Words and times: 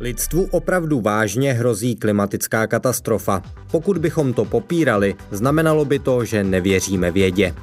Lidstvu 0.00 0.48
opravdu 0.50 1.00
vážně 1.00 1.52
hrozí 1.52 1.96
klimatická 1.96 2.66
katastrofa. 2.66 3.42
Pokud 3.70 3.98
bychom 3.98 4.32
to 4.32 4.44
popírali, 4.44 5.14
znamenalo 5.30 5.84
by 5.84 5.98
to, 5.98 6.24
že 6.24 6.44
nevěříme 6.44 7.10
vědě. 7.10 7.54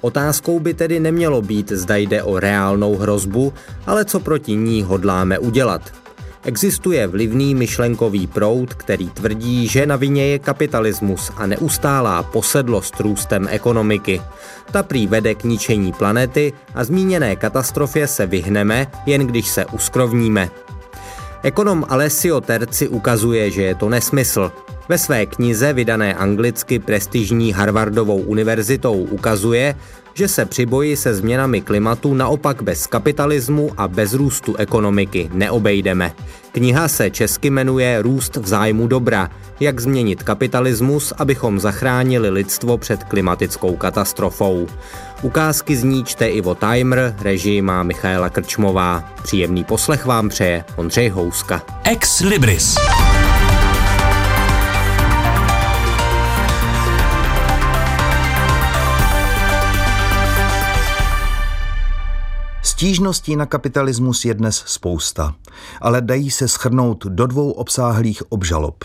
Otázkou 0.00 0.60
by 0.60 0.74
tedy 0.74 1.00
nemělo 1.00 1.42
být, 1.42 1.72
zda 1.72 1.96
jde 1.96 2.22
o 2.22 2.38
reálnou 2.38 2.96
hrozbu, 2.96 3.52
ale 3.86 4.04
co 4.04 4.20
proti 4.20 4.56
ní 4.56 4.82
hodláme 4.82 5.38
udělat. 5.38 5.92
Existuje 6.44 7.06
vlivný 7.06 7.54
myšlenkový 7.54 8.26
proud, 8.26 8.74
který 8.74 9.10
tvrdí, 9.10 9.68
že 9.68 9.86
na 9.86 9.96
vině 9.96 10.26
je 10.26 10.38
kapitalismus 10.38 11.30
a 11.36 11.46
neustálá 11.46 12.22
posedlost 12.22 13.00
růstem 13.00 13.48
ekonomiky. 13.50 14.20
Ta 14.72 14.82
prý 14.82 15.06
vede 15.06 15.34
k 15.34 15.44
ničení 15.44 15.92
planety 15.92 16.52
a 16.74 16.84
zmíněné 16.84 17.36
katastrofě 17.36 18.06
se 18.06 18.26
vyhneme, 18.26 18.86
jen 19.06 19.26
když 19.26 19.48
se 19.48 19.66
uskrovníme. 19.66 20.50
Ekonom 21.44 21.84
Alessio 21.88 22.40
Terci 22.40 22.88
ukazuje, 22.88 23.50
že 23.50 23.62
je 23.62 23.74
to 23.74 23.88
nesmysl. 23.88 24.52
Ve 24.88 24.98
své 24.98 25.26
knize, 25.26 25.72
vydané 25.72 26.14
anglicky 26.14 26.78
prestižní 26.78 27.52
Harvardovou 27.52 28.16
univerzitou, 28.16 29.04
ukazuje, 29.12 29.76
že 30.14 30.28
se 30.28 30.44
při 30.44 30.66
boji 30.66 30.96
se 30.96 31.14
změnami 31.14 31.60
klimatu 31.60 32.14
naopak 32.14 32.62
bez 32.62 32.86
kapitalismu 32.86 33.70
a 33.76 33.88
bez 33.88 34.14
růstu 34.14 34.56
ekonomiky 34.56 35.30
neobejdeme. 35.32 36.12
Kniha 36.54 36.88
se 36.88 37.10
česky 37.10 37.50
jmenuje 37.50 38.02
Růst 38.02 38.36
v 38.36 38.46
zájmu 38.46 38.86
dobra. 38.86 39.30
Jak 39.60 39.80
změnit 39.80 40.22
kapitalismus, 40.22 41.12
abychom 41.18 41.60
zachránili 41.60 42.30
lidstvo 42.30 42.78
před 42.78 43.04
klimatickou 43.04 43.76
katastrofou. 43.76 44.66
Ukázky 45.22 45.76
z 45.76 45.84
ní 45.84 46.04
čte 46.04 46.28
Ivo 46.28 46.54
Timer, 46.54 47.16
režii 47.20 47.62
má 47.62 47.82
Michaela 47.82 48.30
Krčmová. 48.30 49.14
Příjemný 49.22 49.64
poslech 49.64 50.06
vám 50.06 50.28
přeje 50.28 50.64
Ondřej 50.76 51.08
Houska. 51.08 51.62
Ex 51.84 52.20
Libris. 52.20 52.74
Stížností 62.74 63.36
na 63.36 63.46
kapitalismus 63.46 64.24
je 64.24 64.34
dnes 64.34 64.62
spousta, 64.66 65.34
ale 65.80 66.00
dají 66.00 66.30
se 66.30 66.48
schrnout 66.48 67.06
do 67.06 67.26
dvou 67.26 67.50
obsáhlých 67.50 68.22
obžalob. 68.32 68.84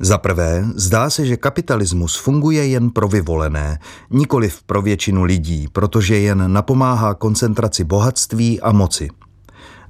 Za 0.00 0.18
prvé, 0.18 0.64
zdá 0.74 1.10
se, 1.10 1.26
že 1.26 1.36
kapitalismus 1.36 2.16
funguje 2.16 2.66
jen 2.66 2.90
pro 2.90 3.08
vyvolené, 3.08 3.78
nikoliv 4.10 4.62
pro 4.62 4.82
většinu 4.82 5.24
lidí, 5.24 5.68
protože 5.72 6.18
jen 6.18 6.52
napomáhá 6.52 7.14
koncentraci 7.14 7.84
bohatství 7.84 8.60
a 8.60 8.72
moci. 8.72 9.08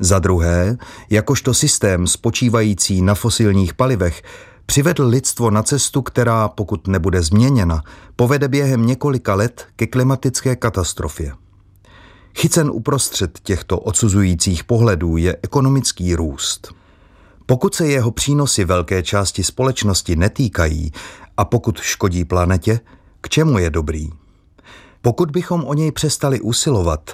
Za 0.01 0.19
druhé, 0.19 0.77
jakožto 1.11 1.55
systém 1.55 2.07
spočívající 2.07 3.03
na 3.03 3.15
fosilních 3.15 3.75
palivech, 3.75 4.23
přivedl 4.67 5.07
lidstvo 5.07 5.51
na 5.51 5.63
cestu, 5.63 6.03
která, 6.03 6.49
pokud 6.49 6.87
nebude 6.87 7.23
změněna, 7.23 7.83
povede 8.17 8.49
během 8.49 8.87
několika 8.87 9.35
let 9.35 9.67
ke 9.77 9.87
klimatické 9.87 10.57
katastrofě. 10.57 11.33
Chycen 12.39 12.71
uprostřed 12.71 13.39
těchto 13.43 13.79
odsuzujících 13.79 14.65
pohledů 14.65 15.17
je 15.17 15.37
ekonomický 15.43 16.15
růst. 16.15 16.75
Pokud 17.47 17.75
se 17.75 17.87
jeho 17.87 18.11
přínosy 18.11 18.65
velké 18.65 19.03
části 19.03 19.45
společnosti 19.45 20.17
netýkají 20.17 20.93
a 21.37 21.45
pokud 21.45 21.81
škodí 21.81 22.25
planetě, 22.25 22.81
k 23.21 23.29
čemu 23.29 23.59
je 23.59 23.71
dobrý? 23.71 24.11
Pokud 25.03 25.31
bychom 25.31 25.65
o 25.65 25.75
něj 25.75 25.93
přestali 25.93 26.41
usilovat, 26.41 27.11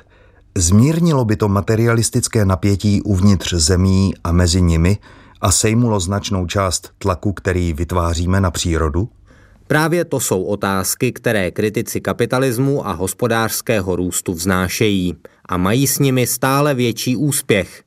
zmírnilo 0.56 1.24
by 1.24 1.36
to 1.36 1.48
materialistické 1.48 2.44
napětí 2.44 3.02
uvnitř 3.02 3.54
zemí 3.54 4.14
a 4.24 4.32
mezi 4.32 4.62
nimi 4.62 4.98
a 5.40 5.52
sejmulo 5.52 6.00
značnou 6.00 6.46
část 6.46 6.90
tlaku, 6.98 7.32
který 7.32 7.72
vytváříme 7.72 8.40
na 8.40 8.50
přírodu? 8.50 9.08
Právě 9.72 10.04
to 10.04 10.20
jsou 10.20 10.42
otázky, 10.42 11.12
které 11.12 11.50
kritici 11.50 12.00
kapitalismu 12.00 12.86
a 12.86 12.92
hospodářského 12.92 13.96
růstu 13.96 14.32
vznášejí 14.32 15.16
a 15.48 15.56
mají 15.56 15.86
s 15.86 15.98
nimi 15.98 16.26
stále 16.26 16.74
větší 16.74 17.16
úspěch. 17.16 17.82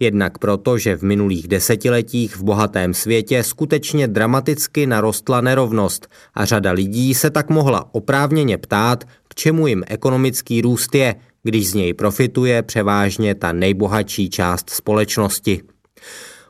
Jednak 0.00 0.38
proto, 0.38 0.78
že 0.78 0.96
v 0.96 1.02
minulých 1.02 1.48
desetiletích 1.48 2.36
v 2.36 2.42
bohatém 2.42 2.94
světě 2.94 3.42
skutečně 3.42 4.08
dramaticky 4.08 4.86
narostla 4.86 5.40
nerovnost 5.40 6.08
a 6.34 6.44
řada 6.44 6.72
lidí 6.72 7.14
se 7.14 7.30
tak 7.30 7.50
mohla 7.50 7.94
oprávněně 7.94 8.58
ptát, 8.58 9.04
k 9.28 9.34
čemu 9.34 9.66
jim 9.66 9.84
ekonomický 9.86 10.60
růst 10.60 10.94
je, 10.94 11.14
když 11.42 11.70
z 11.70 11.74
něj 11.74 11.94
profituje 11.94 12.62
převážně 12.62 13.34
ta 13.34 13.52
nejbohatší 13.52 14.30
část 14.30 14.70
společnosti. 14.70 15.62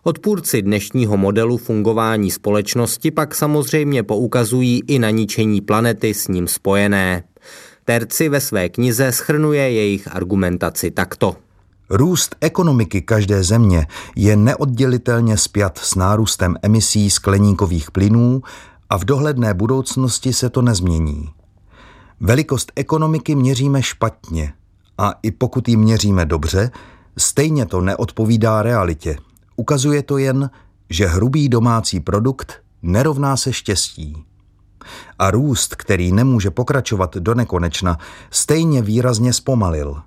Odpůrci 0.09 0.63
dnešního 0.63 1.17
modelu 1.17 1.57
fungování 1.57 2.31
společnosti 2.31 3.11
pak 3.11 3.35
samozřejmě 3.35 4.03
poukazují 4.03 4.83
i 4.87 4.99
na 4.99 5.11
ničení 5.11 5.61
planety 5.61 6.15
s 6.15 6.29
ním 6.29 6.49
spojené. 6.49 7.25
Terci 7.85 8.29
ve 8.29 8.41
své 8.41 8.69
knize 8.69 9.13
schrnuje 9.13 9.71
jejich 9.71 10.17
argumentaci 10.17 10.91
takto. 10.91 11.37
Růst 11.91 12.37
ekonomiky 12.41 13.03
každé 13.03 13.43
země 13.43 13.87
je 14.17 14.37
neoddělitelně 14.37 15.37
spjat 15.37 15.79
s 15.79 15.95
nárůstem 15.95 16.57
emisí 16.63 17.11
skleníkových 17.11 17.91
plynů 17.91 18.43
a 18.91 18.99
v 18.99 19.05
dohledné 19.05 19.55
budoucnosti 19.55 20.33
se 20.33 20.51
to 20.51 20.63
nezmění. 20.63 21.29
Velikost 22.21 22.73
ekonomiky 22.77 23.35
měříme 23.35 23.83
špatně 23.83 24.53
a 24.99 25.15
i 25.23 25.31
pokud 25.31 25.69
ji 25.69 25.77
měříme 25.77 26.27
dobře, 26.27 26.71
stejně 27.19 27.67
to 27.67 27.81
neodpovídá 27.81 28.63
realitě. 28.63 29.17
Ukazuje 29.57 30.03
to 30.03 30.19
jen, 30.19 30.51
že 30.91 31.07
hrubý 31.07 31.49
domácí 31.49 32.01
produkt 32.01 32.53
nerovná 32.83 33.37
se 33.37 33.53
štěstí. 33.53 34.25
A 35.19 35.31
růst, 35.31 35.75
který 35.75 36.13
nemůže 36.13 36.51
pokračovat 36.51 37.17
do 37.17 37.35
nekonečna, 37.35 37.99
stejně 38.31 38.83
výrazně 38.83 39.33
zpomalil. 39.33 40.03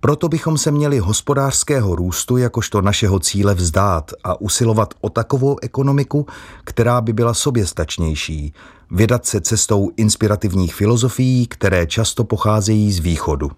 Proto 0.00 0.28
bychom 0.28 0.58
se 0.58 0.70
měli 0.70 0.98
hospodářského 0.98 1.96
růstu 1.96 2.36
jakožto 2.36 2.82
našeho 2.82 3.18
cíle 3.18 3.54
vzdát 3.54 4.10
a 4.24 4.40
usilovat 4.40 4.94
o 5.00 5.10
takovou 5.10 5.56
ekonomiku, 5.62 6.26
která 6.64 7.00
by 7.00 7.12
byla 7.12 7.34
soběstačnější, 7.34 8.54
vydat 8.90 9.26
se 9.26 9.40
cestou 9.40 9.90
inspirativních 9.96 10.74
filozofií, 10.74 11.46
které 11.46 11.86
často 11.86 12.24
pocházejí 12.24 12.92
z 12.92 12.98
východu. 12.98 13.50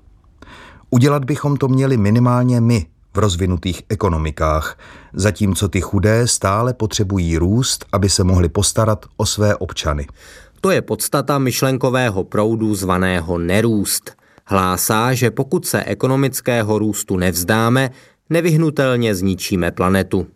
Udělat 0.90 1.24
bychom 1.24 1.56
to 1.56 1.68
měli 1.68 1.96
minimálně 1.96 2.60
my, 2.60 2.86
v 3.14 3.18
rozvinutých 3.18 3.82
ekonomikách, 3.88 4.78
zatímco 5.12 5.68
ty 5.68 5.80
chudé 5.80 6.28
stále 6.28 6.74
potřebují 6.74 7.38
růst, 7.38 7.84
aby 7.92 8.08
se 8.08 8.24
mohli 8.24 8.48
postarat 8.48 9.06
o 9.16 9.26
své 9.26 9.56
občany. 9.56 10.06
To 10.60 10.70
je 10.70 10.82
podstata 10.82 11.38
myšlenkového 11.38 12.24
proudu 12.24 12.74
zvaného 12.74 13.38
nerůst. 13.38 14.12
Hlásá, 14.46 15.14
že 15.14 15.30
pokud 15.30 15.66
se 15.66 15.84
ekonomického 15.84 16.78
růstu 16.78 17.16
nevzdáme, 17.16 17.90
nevyhnutelně 18.30 19.14
zničíme 19.14 19.70
planetu. 19.70 20.26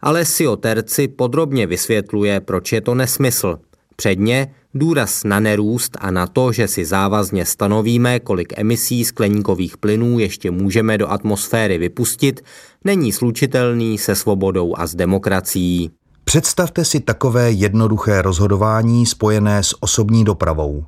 Ale 0.00 0.24
Terci 0.60 1.08
podrobně 1.08 1.66
vysvětluje, 1.66 2.40
proč 2.40 2.72
je 2.72 2.80
to 2.80 2.94
nesmysl. 2.94 3.58
Předně 3.96 4.54
důraz 4.74 5.24
na 5.24 5.40
nerůst 5.40 5.96
a 6.00 6.10
na 6.10 6.26
to, 6.26 6.52
že 6.52 6.68
si 6.68 6.84
závazně 6.84 7.46
stanovíme, 7.46 8.20
kolik 8.20 8.58
emisí 8.58 9.04
skleníkových 9.04 9.76
plynů 9.76 10.18
ještě 10.18 10.50
můžeme 10.50 10.98
do 10.98 11.10
atmosféry 11.10 11.78
vypustit, 11.78 12.44
není 12.84 13.12
slučitelný 13.12 13.98
se 13.98 14.14
svobodou 14.14 14.74
a 14.76 14.86
s 14.86 14.94
demokracií. 14.94 15.90
Představte 16.24 16.84
si 16.84 17.00
takové 17.00 17.50
jednoduché 17.50 18.22
rozhodování 18.22 19.06
spojené 19.06 19.62
s 19.62 19.82
osobní 19.82 20.24
dopravou. 20.24 20.84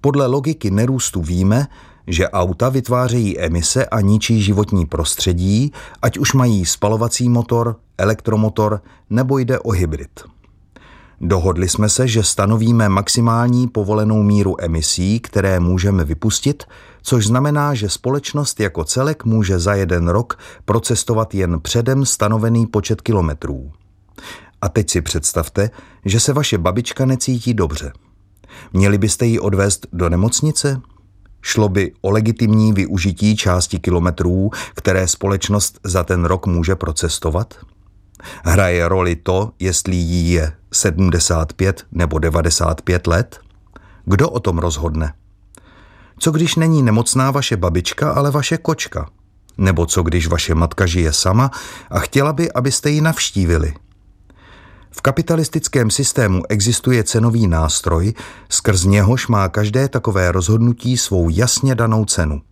Podle 0.00 0.26
logiky 0.26 0.70
nerůstu 0.70 1.22
víme, 1.22 1.66
že 2.06 2.28
auta 2.28 2.68
vytvářejí 2.68 3.40
emise 3.40 3.86
a 3.86 4.00
ničí 4.00 4.42
životní 4.42 4.86
prostředí, 4.86 5.72
ať 6.02 6.18
už 6.18 6.32
mají 6.32 6.66
spalovací 6.66 7.28
motor, 7.28 7.76
elektromotor 7.98 8.80
nebo 9.10 9.38
jde 9.38 9.58
o 9.58 9.70
hybrid. 9.70 10.10
Dohodli 11.20 11.68
jsme 11.68 11.88
se, 11.88 12.08
že 12.08 12.22
stanovíme 12.22 12.88
maximální 12.88 13.68
povolenou 13.68 14.22
míru 14.22 14.56
emisí, 14.60 15.20
které 15.20 15.60
můžeme 15.60 16.04
vypustit, 16.04 16.64
což 17.02 17.26
znamená, 17.26 17.74
že 17.74 17.88
společnost 17.88 18.60
jako 18.60 18.84
celek 18.84 19.24
může 19.24 19.58
za 19.58 19.74
jeden 19.74 20.08
rok 20.08 20.38
procestovat 20.64 21.34
jen 21.34 21.60
předem 21.60 22.06
stanovený 22.06 22.66
počet 22.66 23.00
kilometrů. 23.00 23.72
A 24.62 24.68
teď 24.68 24.90
si 24.90 25.02
představte, 25.02 25.70
že 26.04 26.20
se 26.20 26.32
vaše 26.32 26.58
babička 26.58 27.04
necítí 27.04 27.54
dobře. 27.54 27.92
Měli 28.72 28.98
byste 28.98 29.26
ji 29.26 29.38
odvést 29.38 29.86
do 29.92 30.08
nemocnice? 30.08 30.80
Šlo 31.42 31.68
by 31.68 31.92
o 32.00 32.10
legitimní 32.10 32.72
využití 32.72 33.36
části 33.36 33.78
kilometrů, 33.78 34.50
které 34.74 35.08
společnost 35.08 35.80
za 35.84 36.04
ten 36.04 36.24
rok 36.24 36.46
může 36.46 36.76
procestovat? 36.76 37.54
Hraje 38.44 38.88
roli 38.88 39.16
to, 39.16 39.52
jestli 39.58 39.96
jí 39.96 40.32
je 40.32 40.52
75 40.76 41.84
nebo 41.92 42.18
95 42.18 43.06
let? 43.06 43.40
Kdo 44.04 44.30
o 44.30 44.40
tom 44.40 44.58
rozhodne? 44.58 45.12
Co 46.18 46.30
když 46.30 46.56
není 46.56 46.82
nemocná 46.82 47.30
vaše 47.30 47.56
babička, 47.56 48.12
ale 48.12 48.30
vaše 48.30 48.56
kočka? 48.56 49.08
Nebo 49.58 49.86
co 49.86 50.02
když 50.02 50.26
vaše 50.26 50.54
matka 50.54 50.86
žije 50.86 51.12
sama 51.12 51.50
a 51.90 51.98
chtěla 51.98 52.32
by, 52.32 52.52
abyste 52.52 52.90
ji 52.90 53.00
navštívili? 53.00 53.74
V 54.90 55.00
kapitalistickém 55.00 55.90
systému 55.90 56.42
existuje 56.48 57.04
cenový 57.04 57.46
nástroj, 57.46 58.14
skrz 58.48 58.84
něhož 58.84 59.28
má 59.28 59.48
každé 59.48 59.88
takové 59.88 60.32
rozhodnutí 60.32 60.96
svou 60.96 61.28
jasně 61.28 61.74
danou 61.74 62.04
cenu. 62.04 62.42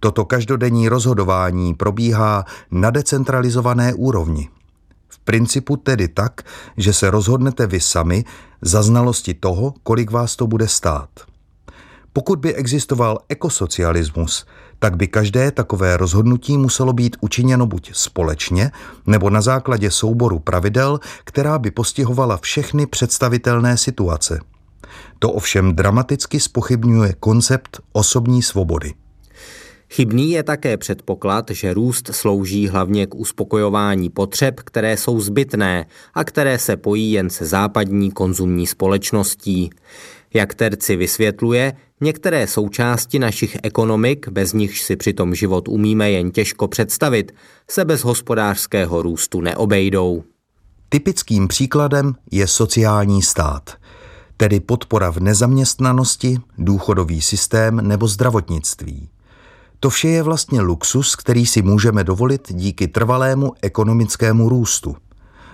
Toto 0.00 0.24
každodenní 0.24 0.88
rozhodování 0.88 1.74
probíhá 1.74 2.44
na 2.70 2.90
decentralizované 2.90 3.94
úrovni. 3.94 4.48
Principu 5.26 5.76
tedy 5.76 6.08
tak, 6.08 6.42
že 6.76 6.92
se 6.92 7.10
rozhodnete 7.10 7.66
vy 7.66 7.80
sami 7.80 8.24
za 8.62 8.82
znalosti 8.82 9.34
toho, 9.34 9.74
kolik 9.82 10.10
vás 10.10 10.36
to 10.36 10.46
bude 10.46 10.68
stát. 10.68 11.10
Pokud 12.12 12.38
by 12.38 12.54
existoval 12.54 13.18
ekosocialismus, 13.28 14.46
tak 14.78 14.96
by 14.96 15.06
každé 15.06 15.50
takové 15.50 15.96
rozhodnutí 15.96 16.58
muselo 16.58 16.92
být 16.92 17.16
učiněno 17.20 17.66
buď 17.66 17.90
společně, 17.94 18.70
nebo 19.06 19.30
na 19.30 19.40
základě 19.40 19.90
souboru 19.90 20.38
pravidel, 20.38 21.00
která 21.24 21.58
by 21.58 21.70
postihovala 21.70 22.36
všechny 22.36 22.86
představitelné 22.86 23.76
situace. 23.76 24.40
To 25.18 25.32
ovšem 25.32 25.74
dramaticky 25.74 26.40
spochybňuje 26.40 27.14
koncept 27.20 27.80
osobní 27.92 28.42
svobody. 28.42 28.94
Chybný 29.90 30.30
je 30.30 30.42
také 30.42 30.76
předpoklad, 30.76 31.50
že 31.50 31.74
růst 31.74 32.10
slouží 32.12 32.68
hlavně 32.68 33.06
k 33.06 33.14
uspokojování 33.14 34.10
potřeb, 34.10 34.60
které 34.60 34.96
jsou 34.96 35.20
zbytné 35.20 35.86
a 36.14 36.24
které 36.24 36.58
se 36.58 36.76
pojí 36.76 37.12
jen 37.12 37.30
se 37.30 37.46
západní 37.46 38.10
konzumní 38.10 38.66
společností. 38.66 39.70
Jak 40.34 40.54
Terci 40.54 40.96
vysvětluje, 40.96 41.72
některé 42.00 42.46
součásti 42.46 43.18
našich 43.18 43.56
ekonomik, 43.62 44.28
bez 44.28 44.52
nichž 44.52 44.82
si 44.82 44.96
přitom 44.96 45.34
život 45.34 45.68
umíme 45.68 46.10
jen 46.10 46.30
těžko 46.30 46.68
představit, 46.68 47.34
se 47.70 47.84
bez 47.84 48.04
hospodářského 48.04 49.02
růstu 49.02 49.40
neobejdou. 49.40 50.24
Typickým 50.88 51.48
příkladem 51.48 52.14
je 52.30 52.46
sociální 52.46 53.22
stát, 53.22 53.70
tedy 54.36 54.60
podpora 54.60 55.10
v 55.10 55.20
nezaměstnanosti, 55.20 56.38
důchodový 56.58 57.22
systém 57.22 57.88
nebo 57.88 58.08
zdravotnictví. 58.08 59.08
To 59.80 59.90
vše 59.90 60.08
je 60.08 60.22
vlastně 60.22 60.60
luxus, 60.60 61.16
který 61.16 61.46
si 61.46 61.62
můžeme 61.62 62.04
dovolit 62.04 62.52
díky 62.52 62.88
trvalému 62.88 63.52
ekonomickému 63.62 64.48
růstu. 64.48 64.96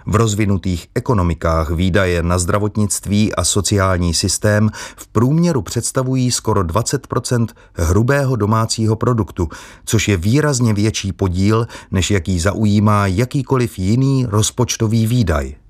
V 0.06 0.16
rozvinutých 0.16 0.86
ekonomikách 0.94 1.70
výdaje 1.70 2.22
na 2.22 2.38
zdravotnictví 2.38 3.34
a 3.34 3.44
sociální 3.44 4.14
systém 4.14 4.70
v 4.96 5.08
průměru 5.08 5.62
představují 5.62 6.30
skoro 6.30 6.62
20% 6.62 7.46
hrubého 7.74 8.36
domácího 8.36 8.96
produktu, 8.96 9.48
což 9.84 10.08
je 10.08 10.16
výrazně 10.16 10.74
větší 10.74 11.12
podíl, 11.12 11.66
než 11.90 12.10
jaký 12.10 12.40
zaujímá 12.40 13.06
jakýkoliv 13.06 13.78
jiný 13.78 14.26
rozpočtový 14.28 15.06
výdaj. 15.06 15.61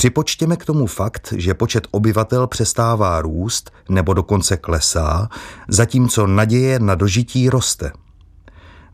Připočtěme 0.00 0.56
k 0.56 0.64
tomu 0.64 0.86
fakt, 0.86 1.34
že 1.36 1.54
počet 1.54 1.88
obyvatel 1.90 2.46
přestává 2.46 3.22
růst 3.22 3.70
nebo 3.88 4.14
dokonce 4.14 4.56
klesá, 4.56 5.28
zatímco 5.68 6.26
naděje 6.26 6.78
na 6.78 6.94
dožití 6.94 7.50
roste. 7.50 7.92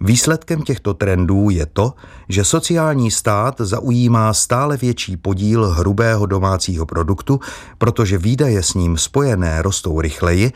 Výsledkem 0.01 0.63
těchto 0.63 0.95
trendů 0.95 1.51
je 1.51 1.67
to, 1.67 1.93
že 2.29 2.45
sociální 2.45 3.11
stát 3.11 3.55
zaujímá 3.59 4.35
stále 4.35 4.77
větší 4.77 5.17
podíl 5.17 5.71
hrubého 5.71 6.27
domácího 6.27 6.87
produktu, 6.87 7.41
protože 7.79 8.19
výdaje 8.19 8.63
s 8.63 8.75
ním 8.75 8.99
spojené 8.99 9.63
rostou 9.63 10.01
rychleji, 10.01 10.53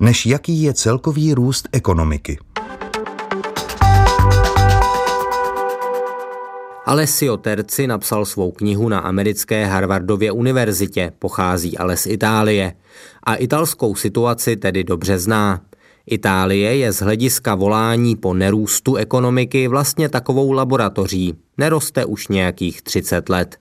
než 0.00 0.26
jaký 0.26 0.62
je 0.62 0.74
celkový 0.74 1.34
růst 1.34 1.68
ekonomiky. 1.72 2.38
Alessio 6.86 7.36
Terci 7.36 7.86
napsal 7.86 8.24
svou 8.24 8.50
knihu 8.50 8.88
na 8.88 8.98
americké 8.98 9.66
Harvardově 9.66 10.32
univerzitě, 10.32 11.12
pochází 11.18 11.78
ale 11.78 11.96
z 11.96 12.06
Itálie 12.06 12.72
a 13.22 13.34
italskou 13.34 13.94
situaci 13.94 14.56
tedy 14.56 14.84
dobře 14.84 15.18
zná. 15.18 15.60
Itálie 16.06 16.76
je 16.76 16.92
z 16.92 17.00
hlediska 17.00 17.54
volání 17.54 18.16
po 18.16 18.34
nerůstu 18.34 18.96
ekonomiky 18.96 19.68
vlastně 19.68 20.08
takovou 20.08 20.52
laboratoří. 20.52 21.34
Neroste 21.58 22.04
už 22.04 22.28
nějakých 22.28 22.82
30 22.82 23.28
let. 23.28 23.56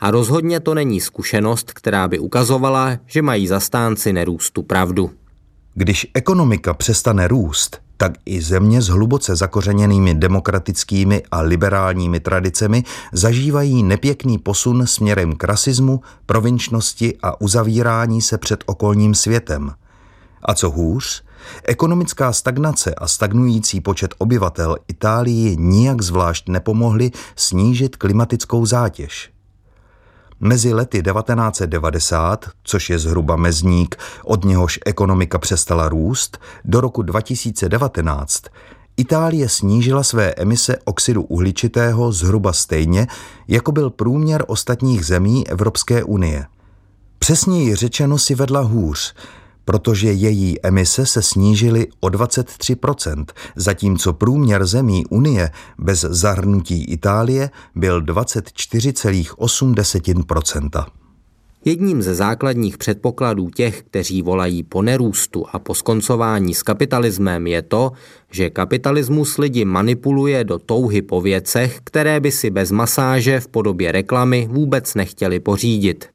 A 0.00 0.10
rozhodně 0.10 0.60
to 0.60 0.74
není 0.74 1.00
zkušenost, 1.00 1.72
která 1.72 2.08
by 2.08 2.18
ukazovala, 2.18 2.98
že 3.06 3.22
mají 3.22 3.46
zastánci 3.46 4.12
nerůstu 4.12 4.62
pravdu. 4.62 5.10
Když 5.74 6.06
ekonomika 6.14 6.74
přestane 6.74 7.28
růst, 7.28 7.85
tak 7.96 8.12
i 8.26 8.42
země 8.42 8.82
s 8.82 8.88
hluboce 8.88 9.36
zakořeněnými 9.36 10.14
demokratickými 10.14 11.22
a 11.30 11.40
liberálními 11.40 12.20
tradicemi 12.20 12.84
zažívají 13.12 13.82
nepěkný 13.82 14.38
posun 14.38 14.86
směrem 14.86 15.36
k 15.36 15.44
rasismu, 15.44 16.00
provinčnosti 16.26 17.16
a 17.22 17.40
uzavírání 17.40 18.22
se 18.22 18.38
před 18.38 18.64
okolním 18.66 19.14
světem. 19.14 19.72
A 20.42 20.54
co 20.54 20.70
hůř, 20.70 21.24
ekonomická 21.64 22.32
stagnace 22.32 22.94
a 22.94 23.08
stagnující 23.08 23.80
počet 23.80 24.14
obyvatel 24.18 24.76
Itálii 24.88 25.56
nijak 25.56 26.02
zvlášť 26.02 26.48
nepomohly 26.48 27.10
snížit 27.36 27.96
klimatickou 27.96 28.66
zátěž. 28.66 29.35
Mezi 30.40 30.74
lety 30.74 31.02
1990, 31.02 32.50
což 32.62 32.90
je 32.90 32.98
zhruba 32.98 33.36
mezník, 33.36 33.96
od 34.24 34.44
něhož 34.44 34.78
ekonomika 34.86 35.38
přestala 35.38 35.88
růst, 35.88 36.38
do 36.64 36.80
roku 36.80 37.02
2019 37.02 38.42
Itálie 38.96 39.48
snížila 39.48 40.02
své 40.02 40.34
emise 40.34 40.76
oxidu 40.84 41.22
uhličitého 41.22 42.12
zhruba 42.12 42.52
stejně, 42.52 43.06
jako 43.48 43.72
byl 43.72 43.90
průměr 43.90 44.44
ostatních 44.46 45.06
zemí 45.06 45.48
Evropské 45.48 46.04
unie. 46.04 46.46
Přesněji 47.18 47.74
řečeno 47.74 48.18
si 48.18 48.34
vedla 48.34 48.60
hůř, 48.60 49.14
protože 49.66 50.12
její 50.12 50.56
emise 50.62 51.06
se 51.06 51.22
snížily 51.22 51.86
o 52.00 52.06
23%, 52.06 53.24
zatímco 53.56 54.12
průměr 54.12 54.66
zemí 54.66 55.04
Unie 55.10 55.50
bez 55.78 56.00
zahrnutí 56.00 56.84
Itálie 56.84 57.50
byl 57.74 58.02
24,8%. 58.02 60.86
Jedním 61.64 62.02
ze 62.02 62.14
základních 62.14 62.78
předpokladů 62.78 63.50
těch, 63.50 63.82
kteří 63.82 64.22
volají 64.22 64.62
po 64.62 64.82
nerůstu 64.82 65.44
a 65.52 65.58
po 65.58 65.74
skoncování 65.74 66.54
s 66.54 66.62
kapitalismem, 66.62 67.46
je 67.46 67.62
to, 67.62 67.92
že 68.30 68.50
kapitalismus 68.50 69.38
lidi 69.38 69.64
manipuluje 69.64 70.44
do 70.44 70.58
touhy 70.58 71.02
po 71.02 71.20
věcech, 71.20 71.80
které 71.84 72.20
by 72.20 72.32
si 72.32 72.50
bez 72.50 72.70
masáže 72.70 73.40
v 73.40 73.48
podobě 73.48 73.92
reklamy 73.92 74.48
vůbec 74.50 74.94
nechtěli 74.94 75.40
pořídit. 75.40 76.08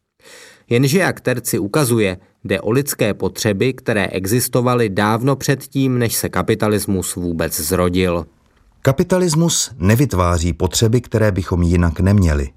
Jenže 0.70 1.00
jak 1.00 1.22
Terci 1.22 1.60
ukazuje, 1.60 2.18
Jde 2.44 2.62
o 2.62 2.72
lidské 2.72 3.14
potřeby, 3.14 3.74
které 3.74 4.08
existovaly 4.08 4.90
dávno 4.90 5.36
předtím, 5.36 6.00
než 6.00 6.16
se 6.16 6.30
kapitalismus 6.30 7.16
vůbec 7.16 7.60
zrodil. 7.60 8.26
Kapitalismus 8.82 9.72
nevytváří 9.78 10.54
potřeby, 10.54 11.02
které 11.02 11.32
bychom 11.32 11.62
jinak 11.62 12.00
neměli. 12.00 12.50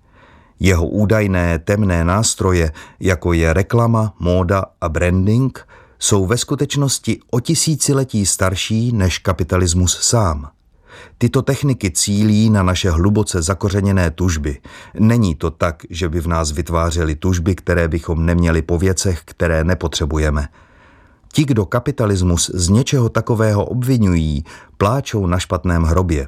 Jeho 0.61 0.87
údajné 0.87 1.59
temné 1.59 2.05
nástroje, 2.05 2.73
jako 3.01 3.33
je 3.33 3.53
reklama, 3.53 4.15
móda 4.21 4.65
a 4.81 4.89
branding, 4.89 5.67
jsou 5.99 6.27
ve 6.27 6.37
skutečnosti 6.39 7.21
o 7.31 7.41
tisíciletí 7.41 8.27
starší 8.27 8.93
než 8.93 9.19
kapitalismus 9.19 9.99
sám. 10.01 10.54
Tyto 11.19 11.43
techniky 11.43 11.91
cílí 11.91 12.51
na 12.51 12.63
naše 12.63 12.91
hluboce 12.91 13.43
zakořeněné 13.43 14.11
tužby. 14.11 14.61
Není 14.95 15.35
to 15.35 15.51
tak, 15.51 15.83
že 15.91 16.09
by 16.09 16.21
v 16.21 16.27
nás 16.27 16.51
vytvářely 16.51 17.15
tužby, 17.15 17.55
které 17.55 17.89
bychom 17.89 18.27
neměli 18.27 18.63
po 18.63 18.79
věcech, 18.79 19.23
které 19.25 19.65
nepotřebujeme. 19.65 20.49
Ti, 21.33 21.45
kdo 21.45 21.67
kapitalismus 21.67 22.51
z 22.55 22.69
něčeho 22.69 23.09
takového 23.09 23.65
obvinují, 23.65 24.45
pláčou 24.77 25.27
na 25.27 25.39
špatném 25.39 25.83
hrobě. 25.83 26.27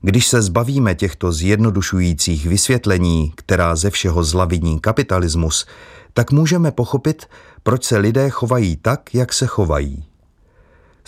Když 0.00 0.26
se 0.26 0.42
zbavíme 0.42 0.94
těchto 0.94 1.32
zjednodušujících 1.32 2.46
vysvětlení, 2.46 3.32
která 3.36 3.76
ze 3.76 3.90
všeho 3.90 4.24
zla 4.24 4.44
viní 4.44 4.80
kapitalismus, 4.80 5.66
tak 6.14 6.32
můžeme 6.32 6.72
pochopit, 6.72 7.26
proč 7.62 7.84
se 7.84 7.98
lidé 7.98 8.30
chovají 8.30 8.76
tak, 8.76 9.14
jak 9.14 9.32
se 9.32 9.46
chovají. 9.46 10.04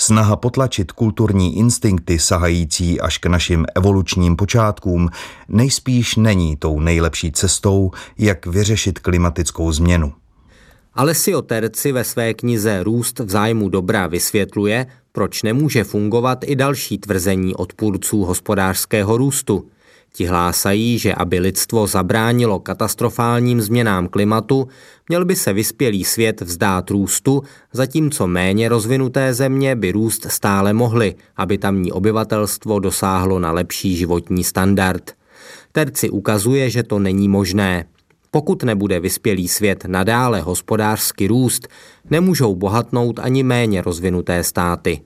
Snaha 0.03 0.37
potlačit 0.37 0.93
kulturní 0.93 1.59
instinkty 1.59 2.19
sahající 2.19 3.01
až 3.01 3.19
k 3.19 3.27
našim 3.27 3.67
evolučním 3.77 4.37
počátkům 4.37 5.09
nejspíš 5.49 6.17
není 6.17 6.57
tou 6.57 6.81
nejlepší 6.81 7.33
cestou, 7.33 7.91
jak 8.19 8.47
vyřešit 8.47 8.99
klimatickou 8.99 9.73
změnu. 9.73 10.13
Alessio 10.95 11.43
Terci 11.43 11.93
ve 11.93 12.05
své 12.05 12.35
knize 12.35 12.83
Růst 12.83 13.19
v 13.19 13.31
zájmu 13.31 13.69
dobra 13.69 14.07
vysvětluje, 14.07 14.87
proč 15.13 15.43
nemůže 15.43 15.85
fungovat 15.85 16.39
i 16.45 16.57
další 16.57 16.99
tvrzení 16.99 17.55
odpůrců 17.55 18.25
hospodářského 18.25 19.17
růstu. 19.17 19.69
Ti 20.13 20.25
hlásají, 20.27 20.99
že 20.99 21.15
aby 21.15 21.39
lidstvo 21.39 21.87
zabránilo 21.87 22.59
katastrofálním 22.59 23.61
změnám 23.61 24.09
klimatu, 24.09 24.69
měl 25.09 25.25
by 25.25 25.37
se 25.37 25.53
vyspělý 25.53 26.05
svět 26.05 26.41
vzdát 26.41 26.91
růstu, 26.91 27.43
zatímco 27.73 28.27
méně 28.27 28.69
rozvinuté 28.69 29.35
země 29.35 29.77
by 29.77 29.93
růst 29.93 30.27
stále 30.31 30.73
mohly, 30.73 31.15
aby 31.37 31.59
tamní 31.59 31.93
obyvatelstvo 31.93 32.79
dosáhlo 32.79 33.39
na 33.39 33.53
lepší 33.53 33.97
životní 33.97 34.45
standard. 34.45 35.13
Terci 35.73 36.11
ukazuje, 36.11 36.71
že 36.71 36.83
to 36.83 36.99
není 36.99 37.29
možné. 37.29 37.85
Pokud 38.31 38.63
nebude 38.63 39.01
vyspělý 39.01 39.49
svět 39.49 39.85
nadále 39.87 40.41
hospodářsky 40.41 41.27
růst, 41.27 41.69
nemůžou 42.11 42.55
bohatnout 42.55 43.19
ani 43.19 43.43
méně 43.43 43.83
rozvinuté 43.83 44.45
státy. 44.45 45.01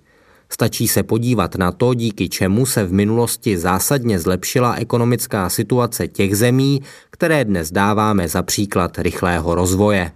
Stačí 0.54 0.88
se 0.88 1.02
podívat 1.02 1.54
na 1.54 1.73
to, 1.73 1.94
díky 1.94 2.28
čemu 2.28 2.66
se 2.66 2.84
v 2.84 2.92
minulosti 2.92 3.58
zásadně 3.58 4.18
zlepšila 4.18 4.75
ekonomická 4.75 5.49
situace 5.49 6.08
těch 6.08 6.37
zemí, 6.37 6.82
které 7.11 7.44
dnes 7.44 7.73
dáváme 7.73 8.28
za 8.28 8.42
příklad 8.42 8.99
rychlého 8.99 9.54
rozvoje. 9.54 10.12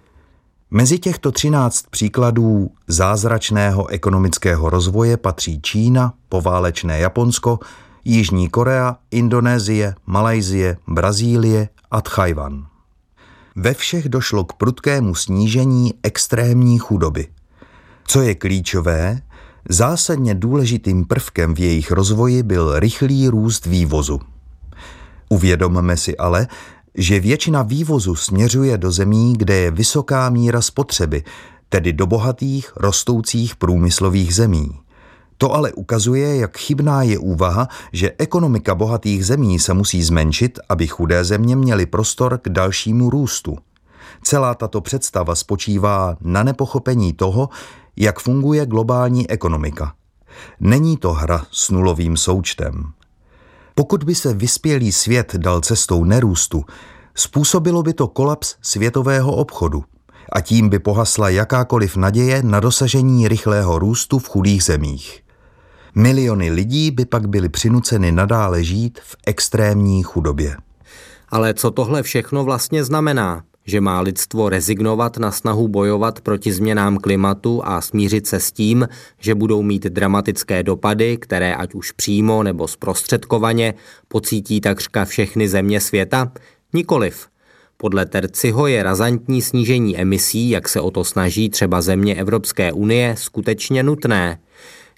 Mezi 0.71 0.99
těchto 0.99 1.31
13 1.31 1.85
příkladů 1.89 2.71
zázračného 2.87 3.87
ekonomického 3.87 4.69
rozvoje 4.69 5.17
patří 5.17 5.61
Čína, 5.61 6.13
poválečné 6.29 6.99
Japonsko, 6.99 7.59
Jižní 8.05 8.49
Korea, 8.49 8.97
Indonésie, 9.11 9.95
Malajzie, 10.05 10.77
Brazílie 10.87 11.69
a 11.91 12.01
Tchajvan. 12.01 12.65
Ve 13.55 13.73
všech 13.73 14.09
došlo 14.09 14.43
k 14.43 14.53
prudkému 14.53 15.15
snížení 15.15 15.93
extrémní 16.03 16.79
chudoby. 16.79 17.27
Co 18.07 18.21
je 18.21 18.35
klíčové, 18.35 19.21
zásadně 19.69 20.35
důležitým 20.35 21.05
prvkem 21.05 21.55
v 21.55 21.59
jejich 21.59 21.91
rozvoji 21.91 22.43
byl 22.43 22.79
rychlý 22.79 23.27
růst 23.27 23.65
vývozu. 23.65 24.19
Uvědomme 25.29 25.97
si 25.97 26.17
ale, 26.17 26.47
že 26.95 27.19
většina 27.19 27.61
vývozu 27.61 28.15
směřuje 28.15 28.77
do 28.77 28.91
zemí, 28.91 29.33
kde 29.37 29.55
je 29.55 29.71
vysoká 29.71 30.29
míra 30.29 30.61
spotřeby, 30.61 31.23
tedy 31.69 31.93
do 31.93 32.07
bohatých, 32.07 32.71
rostoucích 32.75 33.55
průmyslových 33.55 34.35
zemí. 34.35 34.71
To 35.37 35.53
ale 35.53 35.73
ukazuje, 35.73 36.37
jak 36.37 36.57
chybná 36.57 37.03
je 37.03 37.17
úvaha, 37.17 37.67
že 37.93 38.11
ekonomika 38.17 38.75
bohatých 38.75 39.25
zemí 39.25 39.59
se 39.59 39.73
musí 39.73 40.03
zmenšit, 40.03 40.59
aby 40.69 40.87
chudé 40.87 41.23
země 41.23 41.55
měly 41.55 41.85
prostor 41.85 42.37
k 42.37 42.49
dalšímu 42.49 43.09
růstu. 43.09 43.57
Celá 44.23 44.55
tato 44.55 44.81
představa 44.81 45.35
spočívá 45.35 46.17
na 46.21 46.43
nepochopení 46.43 47.13
toho, 47.13 47.49
jak 47.99 48.19
funguje 48.19 48.65
globální 48.65 49.29
ekonomika. 49.29 49.93
Není 50.59 50.97
to 50.97 51.13
hra 51.13 51.45
s 51.51 51.69
nulovým 51.69 52.17
součtem. 52.17 52.91
Pokud 53.75 54.03
by 54.03 54.15
se 54.15 54.33
vyspělý 54.33 54.91
svět 54.91 55.35
dal 55.35 55.61
cestou 55.61 56.03
nerůstu, 56.03 56.63
způsobilo 57.15 57.83
by 57.83 57.93
to 57.93 58.07
kolaps 58.07 58.55
světového 58.61 59.35
obchodu 59.35 59.83
a 60.33 60.41
tím 60.41 60.69
by 60.69 60.79
pohasla 60.79 61.29
jakákoliv 61.29 61.95
naděje 61.95 62.43
na 62.43 62.59
dosažení 62.59 63.27
rychlého 63.27 63.79
růstu 63.79 64.19
v 64.19 64.27
chudých 64.29 64.63
zemích. 64.63 65.23
Miliony 65.95 66.51
lidí 66.51 66.91
by 66.91 67.05
pak 67.05 67.29
byly 67.29 67.49
přinuceny 67.49 68.11
nadále 68.11 68.63
žít 68.63 68.99
v 69.03 69.15
extrémní 69.27 70.03
chudobě. 70.03 70.57
Ale 71.29 71.53
co 71.53 71.71
tohle 71.71 72.03
všechno 72.03 72.43
vlastně 72.43 72.83
znamená? 72.83 73.43
Že 73.69 73.81
má 73.81 74.01
lidstvo 74.01 74.49
rezignovat 74.49 75.17
na 75.17 75.31
snahu 75.31 75.67
bojovat 75.67 76.21
proti 76.21 76.51
změnám 76.51 76.97
klimatu 76.97 77.61
a 77.65 77.81
smířit 77.81 78.27
se 78.27 78.39
s 78.39 78.51
tím, 78.51 78.87
že 79.19 79.35
budou 79.35 79.61
mít 79.61 79.83
dramatické 79.83 80.63
dopady, 80.63 81.17
které 81.17 81.55
ať 81.55 81.73
už 81.73 81.91
přímo 81.91 82.43
nebo 82.43 82.67
zprostředkovaně 82.67 83.73
pocítí 84.07 84.61
takřka 84.61 85.05
všechny 85.05 85.47
země 85.47 85.79
světa? 85.79 86.31
Nikoliv. 86.73 87.27
Podle 87.77 88.05
Terciho 88.05 88.67
je 88.67 88.83
razantní 88.83 89.41
snížení 89.41 89.97
emisí, 89.97 90.49
jak 90.49 90.69
se 90.69 90.81
o 90.81 90.91
to 90.91 91.03
snaží 91.03 91.49
třeba 91.49 91.81
země 91.81 92.15
Evropské 92.15 92.71
unie, 92.71 93.15
skutečně 93.17 93.83
nutné. 93.83 94.39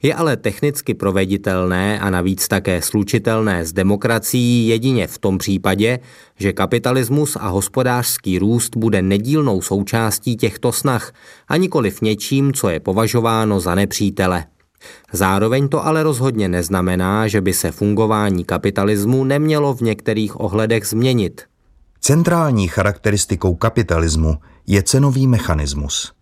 Je 0.03 0.13
ale 0.13 0.37
technicky 0.37 0.93
proveditelné 0.93 1.99
a 1.99 2.09
navíc 2.09 2.47
také 2.47 2.81
slučitelné 2.81 3.65
s 3.65 3.73
demokracií 3.73 4.67
jedině 4.67 5.07
v 5.07 5.17
tom 5.17 5.37
případě, 5.37 5.99
že 6.37 6.53
kapitalismus 6.53 7.37
a 7.39 7.47
hospodářský 7.47 8.39
růst 8.39 8.77
bude 8.77 9.01
nedílnou 9.01 9.61
součástí 9.61 10.35
těchto 10.35 10.71
snah 10.71 11.13
a 11.47 11.57
nikoliv 11.57 12.01
něčím, 12.01 12.53
co 12.53 12.69
je 12.69 12.79
považováno 12.79 13.59
za 13.59 13.75
nepřítele. 13.75 14.45
Zároveň 15.13 15.69
to 15.69 15.85
ale 15.85 16.03
rozhodně 16.03 16.47
neznamená, 16.47 17.27
že 17.27 17.41
by 17.41 17.53
se 17.53 17.71
fungování 17.71 18.43
kapitalismu 18.45 19.23
nemělo 19.23 19.73
v 19.73 19.81
některých 19.81 20.39
ohledech 20.39 20.87
změnit. 20.87 21.41
Centrální 21.99 22.67
charakteristikou 22.67 23.55
kapitalismu 23.55 24.37
je 24.67 24.83
cenový 24.83 25.27
mechanismus. 25.27 26.13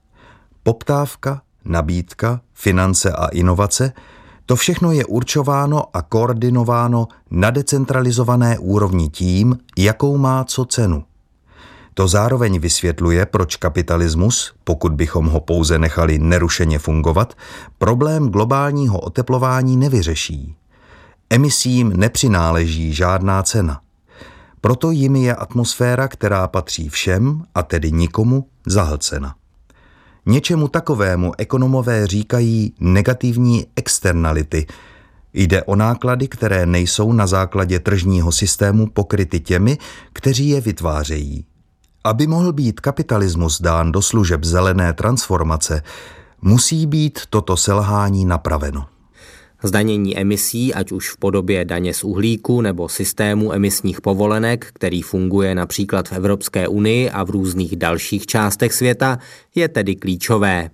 Poptávka, 0.63 1.41
nabídka, 1.65 2.41
finance 2.59 3.11
a 3.11 3.27
inovace, 3.27 3.93
to 4.45 4.55
všechno 4.55 4.91
je 4.91 5.05
určováno 5.05 5.83
a 5.93 6.01
koordinováno 6.01 7.07
na 7.31 7.49
decentralizované 7.49 8.59
úrovni 8.59 9.09
tím, 9.09 9.57
jakou 9.77 10.17
má 10.17 10.43
co 10.43 10.65
cenu. 10.65 11.03
To 11.93 12.07
zároveň 12.07 12.59
vysvětluje, 12.59 13.25
proč 13.25 13.55
kapitalismus, 13.55 14.53
pokud 14.63 14.91
bychom 14.93 15.25
ho 15.25 15.39
pouze 15.39 15.79
nechali 15.79 16.19
nerušeně 16.19 16.79
fungovat, 16.79 17.33
problém 17.77 18.29
globálního 18.29 18.99
oteplování 18.99 19.77
nevyřeší. 19.77 20.55
Emisím 21.29 21.93
nepřináleží 21.95 22.93
žádná 22.93 23.43
cena. 23.43 23.81
Proto 24.61 24.91
jimi 24.91 25.23
je 25.23 25.35
atmosféra, 25.35 26.07
která 26.07 26.47
patří 26.47 26.89
všem, 26.89 27.43
a 27.55 27.63
tedy 27.63 27.91
nikomu, 27.91 28.47
zahlcena. 28.65 29.35
Něčemu 30.25 30.67
takovému 30.67 31.31
ekonomové 31.37 32.07
říkají 32.07 32.73
negativní 32.79 33.65
externality. 33.75 34.67
Jde 35.33 35.63
o 35.63 35.75
náklady, 35.75 36.27
které 36.27 36.65
nejsou 36.65 37.13
na 37.13 37.27
základě 37.27 37.79
tržního 37.79 38.31
systému 38.31 38.87
pokryty 38.87 39.39
těmi, 39.39 39.77
kteří 40.13 40.49
je 40.49 40.61
vytvářejí. 40.61 41.45
Aby 42.03 42.27
mohl 42.27 42.53
být 42.53 42.79
kapitalismus 42.79 43.61
dán 43.61 43.91
do 43.91 44.01
služeb 44.01 44.43
zelené 44.43 44.93
transformace, 44.93 45.83
musí 46.41 46.85
být 46.87 47.19
toto 47.29 47.57
selhání 47.57 48.25
napraveno. 48.25 48.98
Zdanění 49.63 50.17
emisí, 50.17 50.73
ať 50.73 50.91
už 50.91 51.09
v 51.09 51.17
podobě 51.17 51.65
daně 51.65 51.93
z 51.93 52.03
uhlíku 52.03 52.61
nebo 52.61 52.89
systému 52.89 53.53
emisních 53.53 54.01
povolenek, 54.01 54.65
který 54.73 55.01
funguje 55.01 55.55
například 55.55 56.07
v 56.07 56.13
Evropské 56.13 56.67
unii 56.67 57.09
a 57.09 57.23
v 57.23 57.29
různých 57.29 57.75
dalších 57.75 58.25
částech 58.25 58.73
světa, 58.73 59.19
je 59.55 59.67
tedy 59.67 59.95
klíčové. 59.95 60.69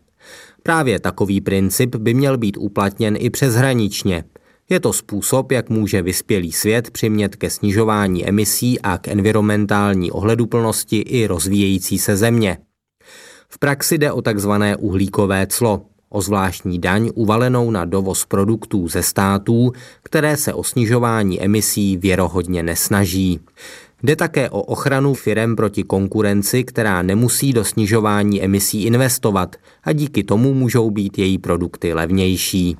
Právě 0.63 0.99
takový 0.99 1.41
princip 1.41 1.95
by 1.95 2.13
měl 2.13 2.37
být 2.37 2.57
uplatněn 2.57 3.15
i 3.19 3.29
přeshraničně. 3.29 4.23
Je 4.69 4.79
to 4.79 4.93
způsob, 4.93 5.51
jak 5.51 5.69
může 5.69 6.01
vyspělý 6.01 6.51
svět 6.51 6.91
přimět 6.91 7.35
ke 7.35 7.49
snižování 7.49 8.29
emisí 8.29 8.81
a 8.81 8.97
k 8.97 9.07
environmentální 9.07 10.11
ohleduplnosti 10.11 10.97
i 10.97 11.27
rozvíjející 11.27 11.99
se 11.99 12.17
země. 12.17 12.57
V 13.49 13.59
praxi 13.59 13.97
jde 13.97 14.11
o 14.11 14.21
takzvané 14.21 14.75
uhlíkové 14.75 15.47
clo, 15.47 15.85
o 16.09 16.21
zvláštní 16.21 16.79
daň 16.79 17.09
uvalenou 17.15 17.71
na 17.71 17.85
dovoz 17.85 18.25
produktů 18.25 18.87
ze 18.87 19.03
států, 19.03 19.71
které 20.03 20.37
se 20.37 20.53
o 20.53 20.63
snižování 20.63 21.41
emisí 21.43 21.97
věrohodně 21.97 22.63
nesnaží. 22.63 23.39
Jde 24.03 24.15
také 24.15 24.49
o 24.49 24.61
ochranu 24.61 25.13
firem 25.13 25.55
proti 25.55 25.83
konkurenci, 25.83 26.63
která 26.63 27.01
nemusí 27.01 27.53
do 27.53 27.63
snižování 27.65 28.43
emisí 28.43 28.83
investovat 28.83 29.55
a 29.83 29.91
díky 29.91 30.23
tomu 30.23 30.53
můžou 30.53 30.91
být 30.91 31.17
její 31.17 31.37
produkty 31.37 31.93
levnější. 31.93 32.77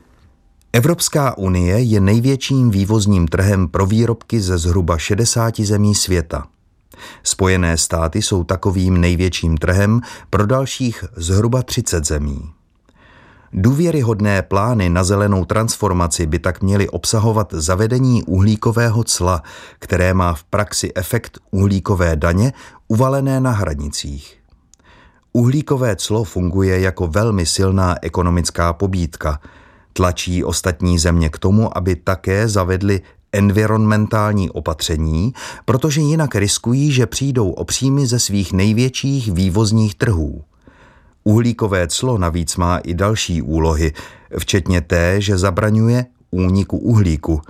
Evropská 0.74 1.38
unie 1.38 1.80
je 1.80 2.02
největším 2.02 2.72
vývozním 2.72 3.28
trhem 3.28 3.68
pro 3.68 3.86
výrobky 3.86 4.42
ze 4.42 4.58
zhruba 4.58 4.98
60 4.98 5.60
zemí 5.60 5.96
světa. 5.96 6.48
Spojené 7.24 7.78
státy 7.78 8.22
jsou 8.22 8.44
takovým 8.44 8.98
největším 9.02 9.58
trhem 9.58 10.02
pro 10.30 10.46
dalších 10.46 11.04
zhruba 11.16 11.64
30 11.64 12.06
zemí. 12.06 12.55
Důvěryhodné 13.54 14.42
plány 14.42 14.90
na 14.90 15.04
zelenou 15.04 15.46
transformaci 15.46 16.26
by 16.26 16.40
tak 16.40 16.62
měly 16.62 16.90
obsahovat 16.90 17.54
zavedení 17.54 18.24
uhlíkového 18.24 19.04
cla, 19.04 19.44
které 19.80 20.14
má 20.14 20.34
v 20.34 20.44
praxi 20.44 20.92
efekt 20.96 21.40
uhlíkové 21.52 22.16
daně 22.16 22.54
uvalené 22.88 23.40
na 23.40 23.52
hranicích. 23.52 24.38
Uhlíkové 25.34 25.96
clo 25.96 26.24
funguje 26.24 26.80
jako 26.80 27.08
velmi 27.08 27.46
silná 27.46 27.96
ekonomická 28.02 28.74
pobídka. 28.74 29.40
Tlačí 29.94 30.44
ostatní 30.44 31.00
země 31.00 31.30
k 31.30 31.40
tomu, 31.40 31.78
aby 31.78 31.96
také 31.96 32.48
zavedly 32.48 33.02
environmentální 33.32 34.50
opatření, 34.50 35.34
protože 35.66 36.02
jinak 36.02 36.36
riskují, 36.36 36.92
že 36.92 37.06
přijdou 37.06 37.52
o 37.52 37.66
příjmy 37.66 38.08
ze 38.08 38.20
svých 38.20 38.54
největších 38.54 39.32
vývozních 39.32 39.96
trhů. 39.96 40.44
Uhlíkové 41.28 41.88
clo 41.88 42.18
navíc 42.18 42.56
má 42.56 42.78
i 42.78 42.94
další 42.94 43.42
úlohy, 43.42 43.94
včetně 44.40 44.82
té, 44.82 45.22
že 45.22 45.38
zabraňuje 45.38 46.06
úniku 46.32 46.78
uhlíku. 46.78 47.42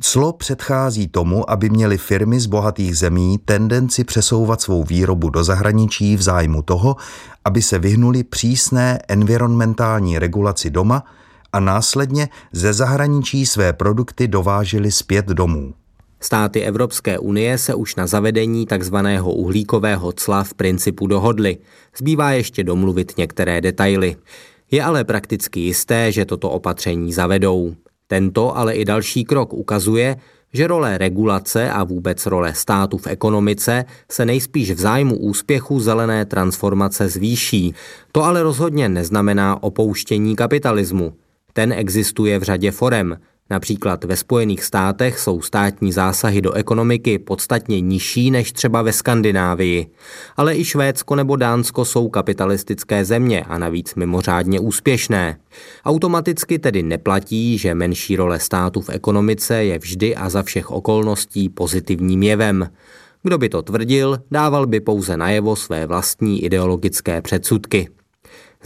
Clo 0.00 0.32
předchází 0.32 1.08
tomu, 1.08 1.50
aby 1.50 1.70
měly 1.70 1.98
firmy 1.98 2.40
z 2.40 2.46
bohatých 2.46 2.98
zemí 2.98 3.38
tendenci 3.44 4.04
přesouvat 4.04 4.60
svou 4.60 4.84
výrobu 4.84 5.30
do 5.30 5.44
zahraničí 5.44 6.16
v 6.16 6.22
zájmu 6.22 6.62
toho, 6.62 6.96
aby 7.44 7.62
se 7.62 7.78
vyhnuli 7.78 8.24
přísné 8.24 8.98
environmentální 9.08 10.18
regulaci 10.18 10.70
doma 10.70 11.04
a 11.52 11.60
následně 11.60 12.28
ze 12.52 12.72
zahraničí 12.72 13.46
své 13.46 13.72
produkty 13.72 14.28
dovážely 14.28 14.92
zpět 14.92 15.26
domů. 15.26 15.74
Státy 16.20 16.60
Evropské 16.60 17.18
unie 17.18 17.58
se 17.58 17.74
už 17.74 17.96
na 17.96 18.06
zavedení 18.06 18.66
tzv. 18.66 18.96
uhlíkového 19.22 20.12
cla 20.12 20.44
v 20.44 20.54
principu 20.54 21.06
dohodly. 21.06 21.58
Zbývá 21.98 22.30
ještě 22.30 22.64
domluvit 22.64 23.18
některé 23.18 23.60
detaily. 23.60 24.16
Je 24.70 24.82
ale 24.82 25.04
prakticky 25.04 25.60
jisté, 25.60 26.12
že 26.12 26.24
toto 26.24 26.50
opatření 26.50 27.12
zavedou. 27.12 27.74
Tento, 28.06 28.56
ale 28.56 28.74
i 28.74 28.84
další 28.84 29.24
krok 29.24 29.52
ukazuje, 29.52 30.16
že 30.52 30.66
role 30.66 30.98
regulace 30.98 31.70
a 31.70 31.84
vůbec 31.84 32.26
role 32.26 32.54
státu 32.54 32.98
v 32.98 33.06
ekonomice 33.06 33.84
se 34.10 34.26
nejspíš 34.26 34.70
v 34.70 34.78
zájmu 34.78 35.16
úspěchu 35.16 35.80
zelené 35.80 36.24
transformace 36.24 37.08
zvýší. 37.08 37.74
To 38.12 38.24
ale 38.24 38.42
rozhodně 38.42 38.88
neznamená 38.88 39.62
opouštění 39.62 40.36
kapitalismu. 40.36 41.12
Ten 41.52 41.72
existuje 41.72 42.38
v 42.38 42.42
řadě 42.42 42.70
forem. 42.70 43.18
Například 43.50 44.04
ve 44.04 44.16
Spojených 44.16 44.64
státech 44.64 45.18
jsou 45.18 45.40
státní 45.40 45.92
zásahy 45.92 46.40
do 46.40 46.52
ekonomiky 46.52 47.18
podstatně 47.18 47.80
nižší 47.80 48.30
než 48.30 48.52
třeba 48.52 48.82
ve 48.82 48.92
Skandinávii. 48.92 49.86
Ale 50.36 50.56
i 50.56 50.64
Švédsko 50.64 51.14
nebo 51.14 51.36
Dánsko 51.36 51.84
jsou 51.84 52.08
kapitalistické 52.08 53.04
země 53.04 53.44
a 53.44 53.58
navíc 53.58 53.94
mimořádně 53.94 54.60
úspěšné. 54.60 55.38
Automaticky 55.84 56.58
tedy 56.58 56.82
neplatí, 56.82 57.58
že 57.58 57.74
menší 57.74 58.16
role 58.16 58.40
státu 58.40 58.80
v 58.80 58.90
ekonomice 58.90 59.64
je 59.64 59.78
vždy 59.78 60.16
a 60.16 60.28
za 60.28 60.42
všech 60.42 60.70
okolností 60.70 61.48
pozitivním 61.48 62.22
jevem. 62.22 62.70
Kdo 63.22 63.38
by 63.38 63.48
to 63.48 63.62
tvrdil, 63.62 64.18
dával 64.30 64.66
by 64.66 64.80
pouze 64.80 65.16
najevo 65.16 65.56
své 65.56 65.86
vlastní 65.86 66.44
ideologické 66.44 67.22
předsudky. 67.22 67.88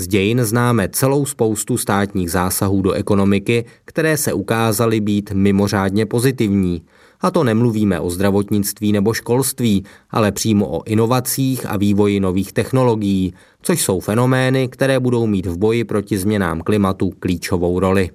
Z 0.01 0.07
dějin 0.07 0.45
známe 0.45 0.89
celou 0.89 1.27
spoustu 1.27 1.77
státních 1.77 2.31
zásahů 2.31 2.83
do 2.83 2.93
ekonomiky, 2.93 3.65
které 3.85 4.17
se 4.17 4.33
ukázaly 4.33 5.01
být 5.01 5.31
mimořádně 5.33 6.07
pozitivní. 6.07 6.83
A 7.21 7.31
to 7.31 7.45
nemluvíme 7.45 8.01
o 8.01 8.11
zdravotnictví 8.11 8.93
nebo 8.93 9.13
školství, 9.13 9.85
ale 10.11 10.33
přímo 10.33 10.69
o 10.69 10.83
inovacích 10.87 11.67
a 11.67 11.77
vývoji 11.77 12.21
nových 12.21 12.53
technologií, 12.53 13.35
což 13.63 13.83
jsou 13.83 14.01
fenomény, 14.01 14.69
které 14.69 15.01
budou 15.01 15.27
mít 15.27 15.47
v 15.47 15.59
boji 15.59 15.85
proti 15.85 16.19
změnám 16.19 16.61
klimatu 16.61 17.13
klíčovou 17.19 17.81
roli. 17.81 18.11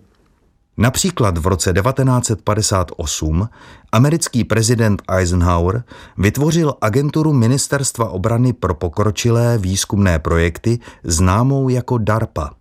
Například 0.78 1.38
v 1.38 1.48
roce 1.48 1.74
1958 1.74 3.50
americký 3.92 4.44
prezident 4.44 5.02
Eisenhower 5.08 5.84
vytvořil 6.18 6.74
agenturu 6.82 7.34
Ministerstva 7.34 8.10
obrany 8.10 8.54
pro 8.54 8.76
pokročilé 8.76 9.58
výzkumné 9.58 10.20
projekty 10.20 10.80
známou 11.04 11.70
jako 11.70 11.98
DARPA. 11.98 12.52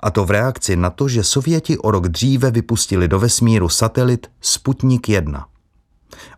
A 0.00 0.10
to 0.10 0.24
v 0.24 0.30
reakci 0.30 0.76
na 0.76 0.90
to, 0.90 1.08
že 1.08 1.24
Sověti 1.24 1.78
o 1.78 1.90
rok 1.90 2.08
dříve 2.08 2.50
vypustili 2.50 3.08
do 3.08 3.18
vesmíru 3.18 3.68
satelit 3.68 4.26
Sputnik 4.40 5.08
1. 5.08 5.46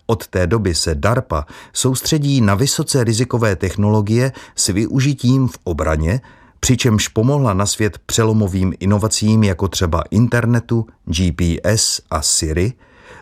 Od 0.07 0.27
té 0.27 0.47
doby 0.47 0.75
se 0.75 0.95
DARPA 0.95 1.47
soustředí 1.73 2.41
na 2.41 2.55
vysoce 2.55 3.05
rizikové 3.05 3.57
technologie 3.57 4.33
s 4.55 4.67
využitím 4.69 5.49
v 5.49 5.59
obraně 5.65 6.21
přičemž 6.61 7.09
pomohla 7.09 7.55
na 7.55 7.67
svět 7.67 7.99
přelomovým 8.07 8.75
inovacím 8.81 9.45
jako 9.45 9.69
třeba 9.69 10.03
internetu, 10.11 10.87
GPS 11.05 12.01
a 12.11 12.23
Siri, 12.23 12.73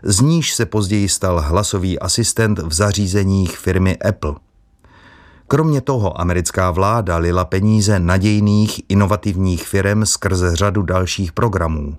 z 0.03 0.21
níž 0.21 0.55
se 0.55 0.67
později 0.67 1.09
stal 1.09 1.41
hlasový 1.41 1.99
asistent 1.99 2.59
v 2.59 2.73
zařízeních 2.73 3.59
firmy 3.59 3.97
Apple. 3.97 4.35
Kromě 5.49 5.81
toho 5.81 6.21
americká 6.21 6.71
vláda 6.71 7.17
lila 7.17 7.45
peníze 7.45 7.99
nadějných 7.99 8.81
inovativních 8.89 9.67
firm 9.69 10.07
skrze 10.07 10.57
řadu 10.57 10.83
dalších 10.83 11.33
programů. 11.33 11.97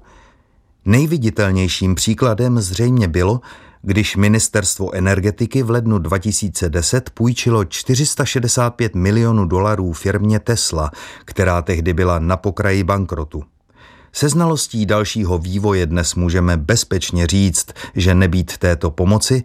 Nejviditelnějším 0.86 1.96
příkladem 1.96 2.60
zřejmě 2.60 3.08
bylo, 3.08 3.42
když 3.86 4.16
ministerstvo 4.16 4.94
energetiky 4.94 5.64
v 5.64 5.70
lednu 5.70 6.00
2010 6.00 7.10
půjčilo 7.10 7.66
465 7.66 8.96
milionů 8.96 9.46
dolarů 9.46 9.94
firmě 9.94 10.40
Tesla, 10.40 10.92
která 11.26 11.62
tehdy 11.62 11.94
byla 11.94 12.20
na 12.20 12.38
pokraji 12.38 12.84
bankrotu. 12.84 13.44
Se 14.14 14.30
znalostí 14.30 14.86
dalšího 14.86 15.38
vývoje 15.38 15.86
dnes 15.86 16.16
můžeme 16.16 16.58
bezpečně 16.58 17.28
říct, 17.28 17.68
že 17.96 18.16
nebýt 18.16 18.58
této 18.58 18.92
pomoci, 18.92 19.44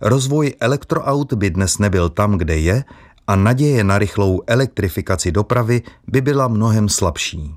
rozvoj 0.00 0.54
elektroaut 0.60 1.32
by 1.32 1.50
dnes 1.50 1.78
nebyl 1.78 2.08
tam, 2.08 2.38
kde 2.38 2.56
je 2.56 2.84
a 3.26 3.36
naděje 3.36 3.84
na 3.84 3.98
rychlou 3.98 4.40
elektrifikaci 4.46 5.32
dopravy 5.32 5.82
by 6.06 6.20
byla 6.20 6.48
mnohem 6.48 6.88
slabší. 6.88 7.54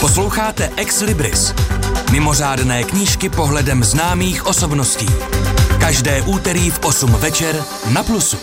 Posloucháte 0.00 0.70
Ex 0.76 1.00
Libris 1.00 1.54
Mimořádné 2.12 2.84
knížky 2.84 3.28
pohledem 3.28 3.84
známých 3.84 4.46
osobností. 4.46 5.06
Každé 5.80 6.22
úterý 6.22 6.70
v 6.70 6.80
8 6.84 7.10
večer 7.10 7.64
na 7.94 8.02
Plusu. 8.02 8.36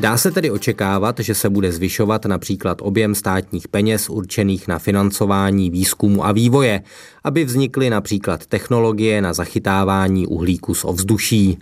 Dá 0.00 0.16
se 0.16 0.30
tedy 0.30 0.50
očekávat, 0.50 1.20
že 1.20 1.34
se 1.34 1.50
bude 1.50 1.72
zvyšovat 1.72 2.24
například 2.24 2.78
objem 2.82 3.14
státních 3.14 3.68
peněz 3.68 4.10
určených 4.10 4.68
na 4.68 4.78
financování 4.78 5.70
výzkumu 5.70 6.26
a 6.26 6.32
vývoje, 6.32 6.82
aby 7.24 7.44
vznikly 7.44 7.90
například 7.90 8.46
technologie 8.46 9.22
na 9.22 9.32
zachytávání 9.32 10.26
uhlíku 10.26 10.74
z 10.74 10.84
ovzduší. 10.84 11.58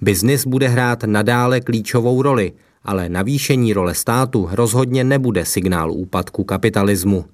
Biznis 0.00 0.46
bude 0.46 0.68
hrát 0.68 1.04
nadále 1.04 1.60
klíčovou 1.60 2.22
roli, 2.22 2.52
ale 2.84 3.08
navýšení 3.08 3.72
role 3.72 3.94
státu 3.94 4.48
rozhodně 4.52 5.04
nebude 5.04 5.44
signál 5.44 5.92
úpadku 5.92 6.44
kapitalismu. 6.44 7.24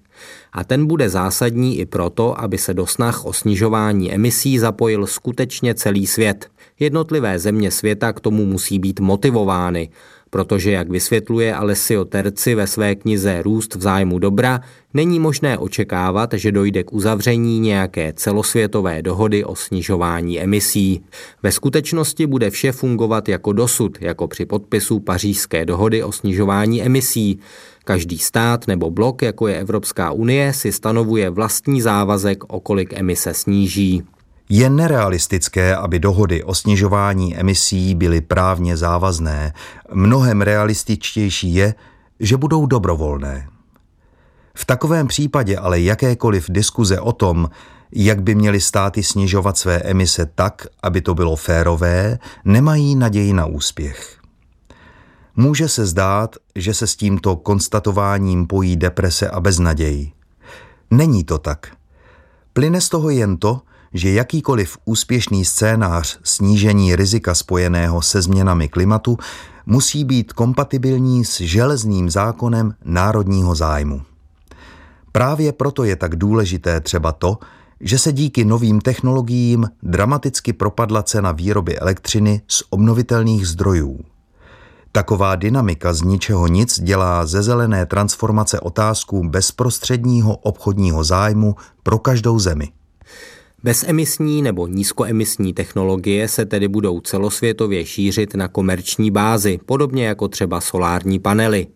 A 0.52 0.64
ten 0.64 0.86
bude 0.86 1.08
zásadní 1.08 1.78
i 1.78 1.86
proto, 1.86 2.40
aby 2.40 2.58
se 2.58 2.74
do 2.74 2.86
snah 2.86 3.24
o 3.24 3.32
snižování 3.32 4.14
emisí 4.14 4.58
zapojil 4.58 5.06
skutečně 5.06 5.74
celý 5.74 6.06
svět. 6.06 6.50
Jednotlivé 6.80 7.38
země 7.38 7.70
světa 7.70 8.12
k 8.12 8.20
tomu 8.20 8.44
musí 8.46 8.78
být 8.78 9.00
motivovány, 9.00 9.90
protože, 10.30 10.70
jak 10.70 10.90
vysvětluje 10.90 11.54
Alessio 11.54 12.04
Terci 12.04 12.54
ve 12.54 12.66
své 12.66 12.94
knize 12.94 13.42
Růst 13.42 13.74
v 13.74 13.82
zájmu 13.82 14.18
dobra, 14.18 14.60
není 14.94 15.20
možné 15.20 15.58
očekávat, 15.58 16.30
že 16.32 16.52
dojde 16.52 16.84
k 16.84 16.92
uzavření 16.92 17.60
nějaké 17.60 18.12
celosvětové 18.12 19.02
dohody 19.02 19.44
o 19.44 19.56
snižování 19.56 20.40
emisí. 20.40 21.04
Ve 21.42 21.52
skutečnosti 21.52 22.26
bude 22.26 22.50
vše 22.50 22.72
fungovat 22.72 23.28
jako 23.28 23.52
dosud, 23.52 23.98
jako 24.00 24.28
při 24.28 24.46
podpisu 24.46 25.00
pařížské 25.00 25.64
dohody 25.64 26.02
o 26.02 26.12
snižování 26.12 26.82
emisí. 26.82 27.38
Každý 27.84 28.18
stát 28.18 28.66
nebo 28.66 28.90
blok, 28.90 29.22
jako 29.22 29.48
je 29.48 29.58
Evropská 29.60 30.10
unie, 30.12 30.52
si 30.52 30.72
stanovuje 30.72 31.30
vlastní 31.30 31.80
závazek, 31.80 32.44
o 32.52 32.60
kolik 32.60 32.92
emise 32.92 33.34
sníží. 33.34 34.02
Je 34.48 34.70
nerealistické, 34.70 35.76
aby 35.76 35.98
dohody 35.98 36.44
o 36.44 36.54
snižování 36.54 37.36
emisí 37.36 37.94
byly 37.94 38.20
právně 38.20 38.76
závazné. 38.76 39.52
Mnohem 39.92 40.42
realističtější 40.42 41.54
je, 41.54 41.74
že 42.20 42.36
budou 42.36 42.66
dobrovolné. 42.66 43.48
V 44.54 44.64
takovém 44.64 45.06
případě 45.06 45.58
ale 45.58 45.80
jakékoliv 45.80 46.46
diskuze 46.48 47.00
o 47.00 47.12
tom, 47.12 47.50
jak 47.92 48.22
by 48.22 48.34
měly 48.34 48.60
státy 48.60 49.02
snižovat 49.02 49.58
své 49.58 49.76
emise 49.76 50.26
tak, 50.34 50.66
aby 50.82 51.00
to 51.00 51.14
bylo 51.14 51.36
férové, 51.36 52.18
nemají 52.44 52.96
naději 52.96 53.32
na 53.32 53.46
úspěch. 53.46 54.18
Může 55.36 55.68
se 55.68 55.86
zdát, 55.86 56.36
že 56.54 56.74
se 56.74 56.86
s 56.86 56.96
tímto 56.96 57.36
konstatováním 57.36 58.46
pojí 58.46 58.76
deprese 58.76 59.30
a 59.30 59.40
beznaděj. 59.40 60.12
Není 60.90 61.24
to 61.24 61.38
tak. 61.38 61.72
Plyne 62.52 62.80
z 62.80 62.88
toho 62.88 63.10
jen 63.10 63.36
to, 63.36 63.60
že 63.94 64.12
jakýkoliv 64.12 64.78
úspěšný 64.84 65.44
scénář 65.44 66.18
snížení 66.22 66.96
rizika 66.96 67.34
spojeného 67.34 68.02
se 68.02 68.22
změnami 68.22 68.68
klimatu 68.68 69.18
musí 69.66 70.04
být 70.04 70.32
kompatibilní 70.32 71.24
s 71.24 71.40
železným 71.40 72.10
zákonem 72.10 72.74
národního 72.84 73.54
zájmu. 73.54 74.02
Právě 75.12 75.52
proto 75.52 75.84
je 75.84 75.96
tak 75.96 76.16
důležité 76.16 76.80
třeba 76.80 77.12
to, 77.12 77.38
že 77.80 77.98
se 77.98 78.12
díky 78.12 78.44
novým 78.44 78.80
technologiím 78.80 79.68
dramaticky 79.82 80.52
propadla 80.52 81.02
cena 81.02 81.32
výroby 81.32 81.78
elektřiny 81.78 82.42
z 82.48 82.62
obnovitelných 82.70 83.48
zdrojů. 83.48 84.00
Taková 84.92 85.36
dynamika 85.36 85.92
z 85.92 86.02
ničeho 86.02 86.46
nic 86.46 86.80
dělá 86.80 87.26
ze 87.26 87.42
zelené 87.42 87.86
transformace 87.86 88.60
otázku 88.60 89.28
bezprostředního 89.28 90.36
obchodního 90.36 91.04
zájmu 91.04 91.56
pro 91.82 91.98
každou 91.98 92.38
zemi. 92.38 92.68
Bezemisní 93.62 94.42
nebo 94.42 94.66
nízkoemisní 94.66 95.52
technologie 95.52 96.28
se 96.28 96.46
tedy 96.46 96.68
budou 96.68 97.00
celosvětově 97.00 97.86
šířit 97.86 98.34
na 98.34 98.48
komerční 98.48 99.10
bázi, 99.10 99.58
podobně 99.66 100.06
jako 100.06 100.28
třeba 100.28 100.60
solární 100.60 101.18
panely. 101.18 101.66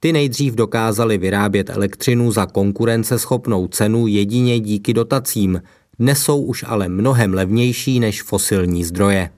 Ty 0.00 0.12
nejdřív 0.12 0.54
dokázali 0.54 1.18
vyrábět 1.18 1.70
elektřinu 1.70 2.32
za 2.32 2.46
konkurenceschopnou 2.46 3.68
cenu 3.68 4.06
jedině 4.06 4.60
díky 4.60 4.94
dotacím. 4.94 5.62
Dnes 5.98 6.22
jsou 6.22 6.42
už 6.42 6.64
ale 6.68 6.88
mnohem 6.88 7.34
levnější 7.34 8.00
než 8.00 8.22
fosilní 8.22 8.84
zdroje. 8.84 9.30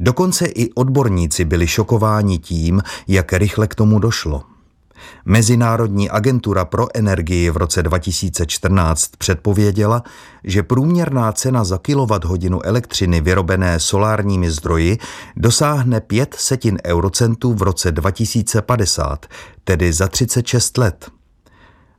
Dokonce 0.00 0.46
i 0.46 0.72
odborníci 0.72 1.44
byli 1.44 1.66
šokováni 1.66 2.38
tím, 2.38 2.82
jak 3.08 3.32
rychle 3.32 3.68
k 3.68 3.74
tomu 3.74 3.98
došlo. 3.98 4.42
Mezinárodní 5.24 6.10
agentura 6.10 6.64
pro 6.64 6.86
energii 6.94 7.50
v 7.50 7.56
roce 7.56 7.82
2014 7.82 9.10
předpověděla, 9.18 10.02
že 10.44 10.62
průměrná 10.62 11.32
cena 11.32 11.64
za 11.64 11.78
kilowatthodinu 11.78 12.66
elektřiny 12.66 13.20
vyrobené 13.20 13.80
solárními 13.80 14.50
zdroji 14.50 14.98
dosáhne 15.36 16.00
5 16.00 16.34
setin 16.38 16.78
eurocentů 16.84 17.54
v 17.54 17.62
roce 17.62 17.92
2050, 17.92 19.26
tedy 19.64 19.92
za 19.92 20.08
36 20.08 20.78
let. 20.78 21.10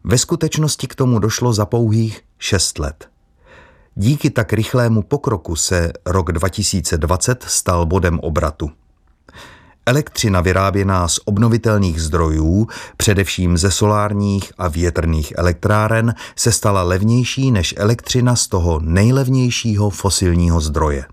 Ve 0.03 0.17
skutečnosti 0.17 0.88
k 0.88 0.95
tomu 0.95 1.19
došlo 1.19 1.53
za 1.53 1.65
pouhých 1.65 2.21
6 2.38 2.79
let. 2.79 3.09
Díky 3.95 4.29
tak 4.29 4.53
rychlému 4.53 5.01
pokroku 5.01 5.55
se 5.55 5.93
rok 6.05 6.31
2020 6.31 7.43
stal 7.47 7.85
bodem 7.85 8.19
obratu. 8.19 8.71
Elektřina 9.89 10.41
vyráběná 10.41 11.08
z 11.08 11.19
obnovitelných 11.25 12.02
zdrojů, 12.02 12.67
především 12.97 13.58
ze 13.58 13.71
solárních 13.71 14.52
a 14.58 14.67
větrných 14.67 15.34
elektráren, 15.38 16.13
se 16.36 16.52
stala 16.52 16.84
levnější 16.84 17.52
než 17.52 17.73
elektřina 17.78 18.36
z 18.36 18.47
toho 18.47 18.80
nejlevnějšího 18.80 19.89
fosilního 19.89 20.62
zdroje. 20.62 21.06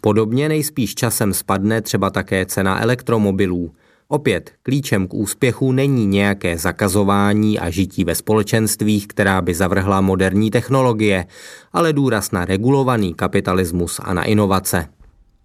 Podobně 0.00 0.48
nejspíš 0.48 0.94
časem 0.94 1.34
spadne 1.34 1.82
třeba 1.82 2.10
také 2.10 2.46
cena 2.46 2.82
elektromobilů. 2.82 3.72
Opět, 4.08 4.50
klíčem 4.62 5.06
k 5.06 5.14
úspěchu 5.14 5.72
není 5.72 6.06
nějaké 6.06 6.58
zakazování 6.58 7.58
a 7.58 7.70
žití 7.70 8.04
ve 8.04 8.14
společenstvích, 8.14 9.06
která 9.06 9.40
by 9.40 9.54
zavrhla 9.54 10.00
moderní 10.00 10.50
technologie, 10.50 11.26
ale 11.72 11.92
důraz 11.92 12.30
na 12.30 12.44
regulovaný 12.44 13.14
kapitalismus 13.14 14.00
a 14.04 14.14
na 14.14 14.24
inovace. 14.24 14.88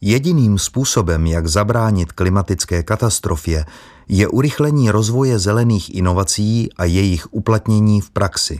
Jediným 0.03 0.59
způsobem, 0.59 1.25
jak 1.25 1.47
zabránit 1.47 2.11
klimatické 2.11 2.83
katastrofě, 2.83 3.65
je 4.07 4.27
urychlení 4.27 4.91
rozvoje 4.91 5.39
zelených 5.39 5.95
inovací 5.95 6.69
a 6.77 6.85
jejich 6.85 7.33
uplatnění 7.33 8.01
v 8.01 8.09
praxi. 8.09 8.59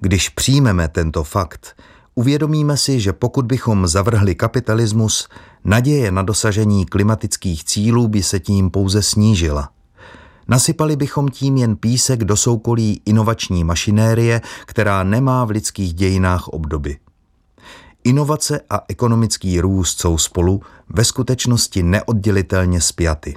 Když 0.00 0.28
přijmeme 0.28 0.88
tento 0.88 1.24
fakt, 1.24 1.82
uvědomíme 2.14 2.76
si, 2.76 3.00
že 3.00 3.12
pokud 3.12 3.46
bychom 3.46 3.86
zavrhli 3.86 4.34
kapitalismus, 4.34 5.28
naděje 5.64 6.10
na 6.10 6.22
dosažení 6.22 6.86
klimatických 6.86 7.64
cílů 7.64 8.08
by 8.08 8.22
se 8.22 8.40
tím 8.40 8.70
pouze 8.70 9.02
snížila. 9.02 9.70
Nasypali 10.48 10.96
bychom 10.96 11.28
tím 11.28 11.56
jen 11.56 11.76
písek 11.76 12.24
do 12.24 12.36
soukolí 12.36 13.02
inovační 13.04 13.64
mašinérie, 13.64 14.40
která 14.66 15.04
nemá 15.04 15.44
v 15.44 15.50
lidských 15.50 15.94
dějinách 15.94 16.48
obdoby. 16.48 16.96
Inovace 18.04 18.60
a 18.70 18.84
ekonomický 18.88 19.60
růst 19.60 20.00
jsou 20.00 20.18
spolu 20.18 20.62
ve 20.88 21.04
skutečnosti 21.04 21.82
neoddělitelně 21.82 22.80
spjaty. 22.80 23.34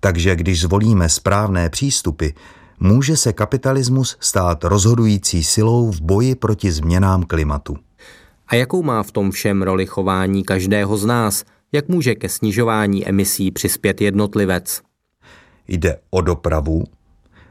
Takže 0.00 0.36
když 0.36 0.60
zvolíme 0.60 1.08
správné 1.08 1.70
přístupy, 1.70 2.28
může 2.80 3.16
se 3.16 3.32
kapitalismus 3.32 4.16
stát 4.20 4.64
rozhodující 4.64 5.44
silou 5.44 5.90
v 5.90 6.00
boji 6.00 6.34
proti 6.34 6.72
změnám 6.72 7.22
klimatu. 7.22 7.76
A 8.48 8.54
jakou 8.54 8.82
má 8.82 9.02
v 9.02 9.12
tom 9.12 9.30
všem 9.30 9.62
roli 9.62 9.86
chování 9.86 10.44
každého 10.44 10.96
z 10.96 11.04
nás? 11.04 11.44
Jak 11.72 11.88
může 11.88 12.14
ke 12.14 12.28
snižování 12.28 13.08
emisí 13.08 13.50
přispět 13.50 14.00
jednotlivec? 14.00 14.82
Jde 15.68 15.98
o 16.10 16.20
dopravu, 16.20 16.84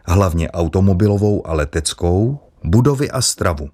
hlavně 0.06 0.52
automobilovou 0.52 1.48
a 1.48 1.54
leteckou, 1.54 2.40
budovy 2.64 3.12
a 3.12 3.22
stravu. 3.22 3.70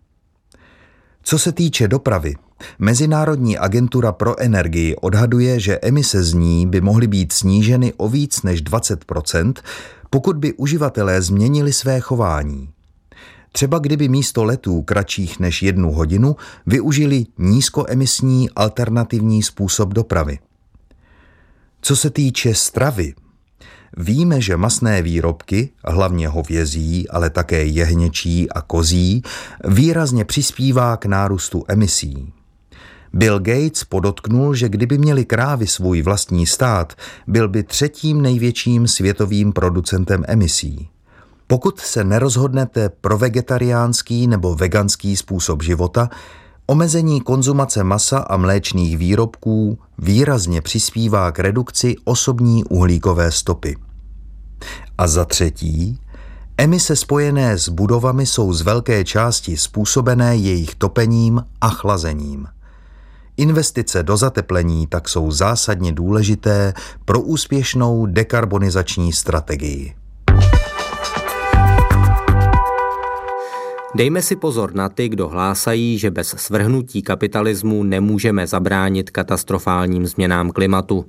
Co 1.23 1.39
se 1.39 1.51
týče 1.51 1.87
dopravy, 1.87 2.35
Mezinárodní 2.79 3.57
agentura 3.57 4.11
pro 4.11 4.39
energii 4.39 4.95
odhaduje, 4.95 5.59
že 5.59 5.79
emise 5.81 6.23
z 6.23 6.33
ní 6.33 6.67
by 6.67 6.81
mohly 6.81 7.07
být 7.07 7.33
sníženy 7.33 7.93
o 7.97 8.09
víc 8.09 8.43
než 8.43 8.63
20% 8.63 9.53
pokud 10.13 10.37
by 10.37 10.53
uživatelé 10.53 11.21
změnili 11.21 11.73
své 11.73 11.99
chování. 11.99 12.69
Třeba 13.51 13.79
kdyby 13.79 14.07
místo 14.09 14.43
letů 14.43 14.81
kratších 14.81 15.39
než 15.39 15.63
jednu 15.63 15.91
hodinu 15.91 16.35
využili 16.65 17.25
nízkoemisní 17.37 18.49
alternativní 18.49 19.43
způsob 19.43 19.93
dopravy. 19.93 20.39
Co 21.81 21.95
se 21.95 22.09
týče 22.09 22.53
stravy, 22.53 23.13
Víme, 23.97 24.41
že 24.41 24.57
masné 24.57 25.01
výrobky, 25.01 25.69
hlavně 25.85 26.27
hovězí, 26.27 27.09
ale 27.09 27.29
také 27.29 27.65
jehněčí 27.65 28.49
a 28.49 28.61
kozí, 28.61 29.21
výrazně 29.67 30.25
přispívá 30.25 30.97
k 30.97 31.05
nárůstu 31.05 31.63
emisí. 31.67 32.33
Bill 33.13 33.39
Gates 33.39 33.83
podotknul, 33.83 34.55
že 34.55 34.69
kdyby 34.69 34.97
měli 34.97 35.25
krávy 35.25 35.67
svůj 35.67 36.01
vlastní 36.01 36.47
stát, 36.47 36.93
byl 37.27 37.49
by 37.49 37.63
třetím 37.63 38.21
největším 38.21 38.87
světovým 38.87 39.53
producentem 39.53 40.23
emisí. 40.27 40.89
Pokud 41.47 41.79
se 41.79 42.03
nerozhodnete 42.03 42.89
pro 42.89 43.17
vegetariánský 43.17 44.27
nebo 44.27 44.55
veganský 44.55 45.17
způsob 45.17 45.63
života, 45.63 46.09
omezení 46.71 47.21
konzumace 47.21 47.83
masa 47.83 48.19
a 48.19 48.37
mléčných 48.37 48.97
výrobků 48.97 49.79
výrazně 49.97 50.61
přispívá 50.61 51.31
k 51.31 51.39
redukci 51.39 51.95
osobní 52.03 52.63
uhlíkové 52.63 53.31
stopy. 53.31 53.75
A 54.97 55.07
za 55.07 55.25
třetí, 55.25 55.99
emise 56.57 56.95
spojené 56.95 57.57
s 57.57 57.69
budovami 57.69 58.25
jsou 58.25 58.53
z 58.53 58.61
velké 58.61 59.03
části 59.03 59.57
způsobené 59.57 60.35
jejich 60.35 60.75
topením 60.75 61.43
a 61.61 61.69
chlazením. 61.69 62.47
Investice 63.37 64.03
do 64.03 64.17
zateplení 64.17 64.87
tak 64.87 65.09
jsou 65.09 65.31
zásadně 65.31 65.91
důležité 65.91 66.73
pro 67.05 67.21
úspěšnou 67.21 68.05
dekarbonizační 68.05 69.13
strategii. 69.13 70.00
Dejme 73.95 74.21
si 74.21 74.35
pozor 74.35 74.75
na 74.75 74.89
ty, 74.89 75.09
kdo 75.09 75.27
hlásají, 75.27 75.97
že 75.97 76.11
bez 76.11 76.27
svrhnutí 76.27 77.01
kapitalismu 77.01 77.83
nemůžeme 77.83 78.47
zabránit 78.47 79.09
katastrofálním 79.09 80.07
změnám 80.07 80.51
klimatu. 80.51 81.05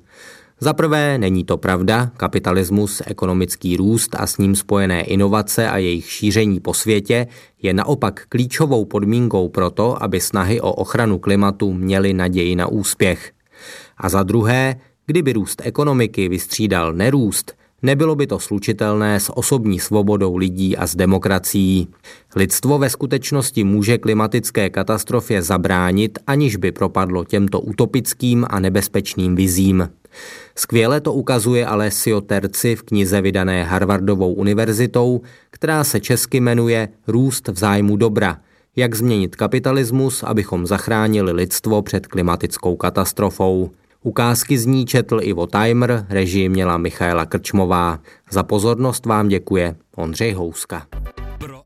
Za 0.60 0.72
prvé, 0.72 1.18
není 1.18 1.44
to 1.44 1.56
pravda, 1.56 2.10
kapitalismus, 2.16 3.02
ekonomický 3.06 3.76
růst 3.76 4.16
a 4.18 4.26
s 4.26 4.38
ním 4.38 4.56
spojené 4.56 5.02
inovace 5.02 5.70
a 5.70 5.78
jejich 5.78 6.10
šíření 6.10 6.60
po 6.60 6.74
světě 6.74 7.26
je 7.62 7.74
naopak 7.74 8.26
klíčovou 8.28 8.84
podmínkou 8.84 9.48
pro 9.48 9.70
to, 9.70 10.02
aby 10.02 10.20
snahy 10.20 10.60
o 10.60 10.72
ochranu 10.72 11.18
klimatu 11.18 11.72
měly 11.72 12.12
naději 12.12 12.56
na 12.56 12.66
úspěch. 12.66 13.32
A 13.98 14.08
za 14.08 14.22
druhé, 14.22 14.76
kdyby 15.06 15.32
růst 15.32 15.62
ekonomiky 15.64 16.28
vystřídal 16.28 16.92
nerůst, 16.92 17.54
Nebylo 17.82 18.14
by 18.14 18.26
to 18.26 18.38
slučitelné 18.38 19.20
s 19.20 19.36
osobní 19.36 19.80
svobodou 19.80 20.36
lidí 20.36 20.76
a 20.76 20.86
s 20.86 20.96
demokracií. 20.96 21.88
Lidstvo 22.36 22.78
ve 22.78 22.90
skutečnosti 22.90 23.64
může 23.64 23.98
klimatické 23.98 24.70
katastrofě 24.70 25.42
zabránit, 25.42 26.18
aniž 26.26 26.56
by 26.56 26.72
propadlo 26.72 27.24
těmto 27.24 27.60
utopickým 27.60 28.46
a 28.50 28.60
nebezpečným 28.60 29.36
vizím. 29.36 29.88
Skvěle 30.54 31.00
to 31.00 31.12
ukazuje 31.12 31.66
Alessio 31.66 32.20
Terci 32.20 32.76
v 32.76 32.82
knize 32.82 33.20
vydané 33.20 33.64
Harvardovou 33.64 34.32
univerzitou, 34.32 35.20
která 35.50 35.84
se 35.84 36.00
česky 36.00 36.40
jmenuje 36.40 36.88
Růst 37.06 37.48
v 37.48 37.58
zájmu 37.58 37.96
dobra. 37.96 38.38
Jak 38.76 38.94
změnit 38.94 39.36
kapitalismus, 39.36 40.22
abychom 40.22 40.66
zachránili 40.66 41.32
lidstvo 41.32 41.82
před 41.82 42.06
klimatickou 42.06 42.76
katastrofou. 42.76 43.70
Ukázky 44.02 44.58
z 44.58 44.66
ní 44.66 44.86
četl 44.86 45.20
Ivo 45.22 45.46
Timer, 45.46 46.06
režii 46.08 46.48
měla 46.48 46.78
Michaela 46.78 47.26
Krčmová. 47.26 47.98
Za 48.30 48.42
pozornost 48.42 49.06
vám 49.06 49.28
děkuje 49.28 49.74
Ondřej 49.96 50.32
Houska. 50.32 50.86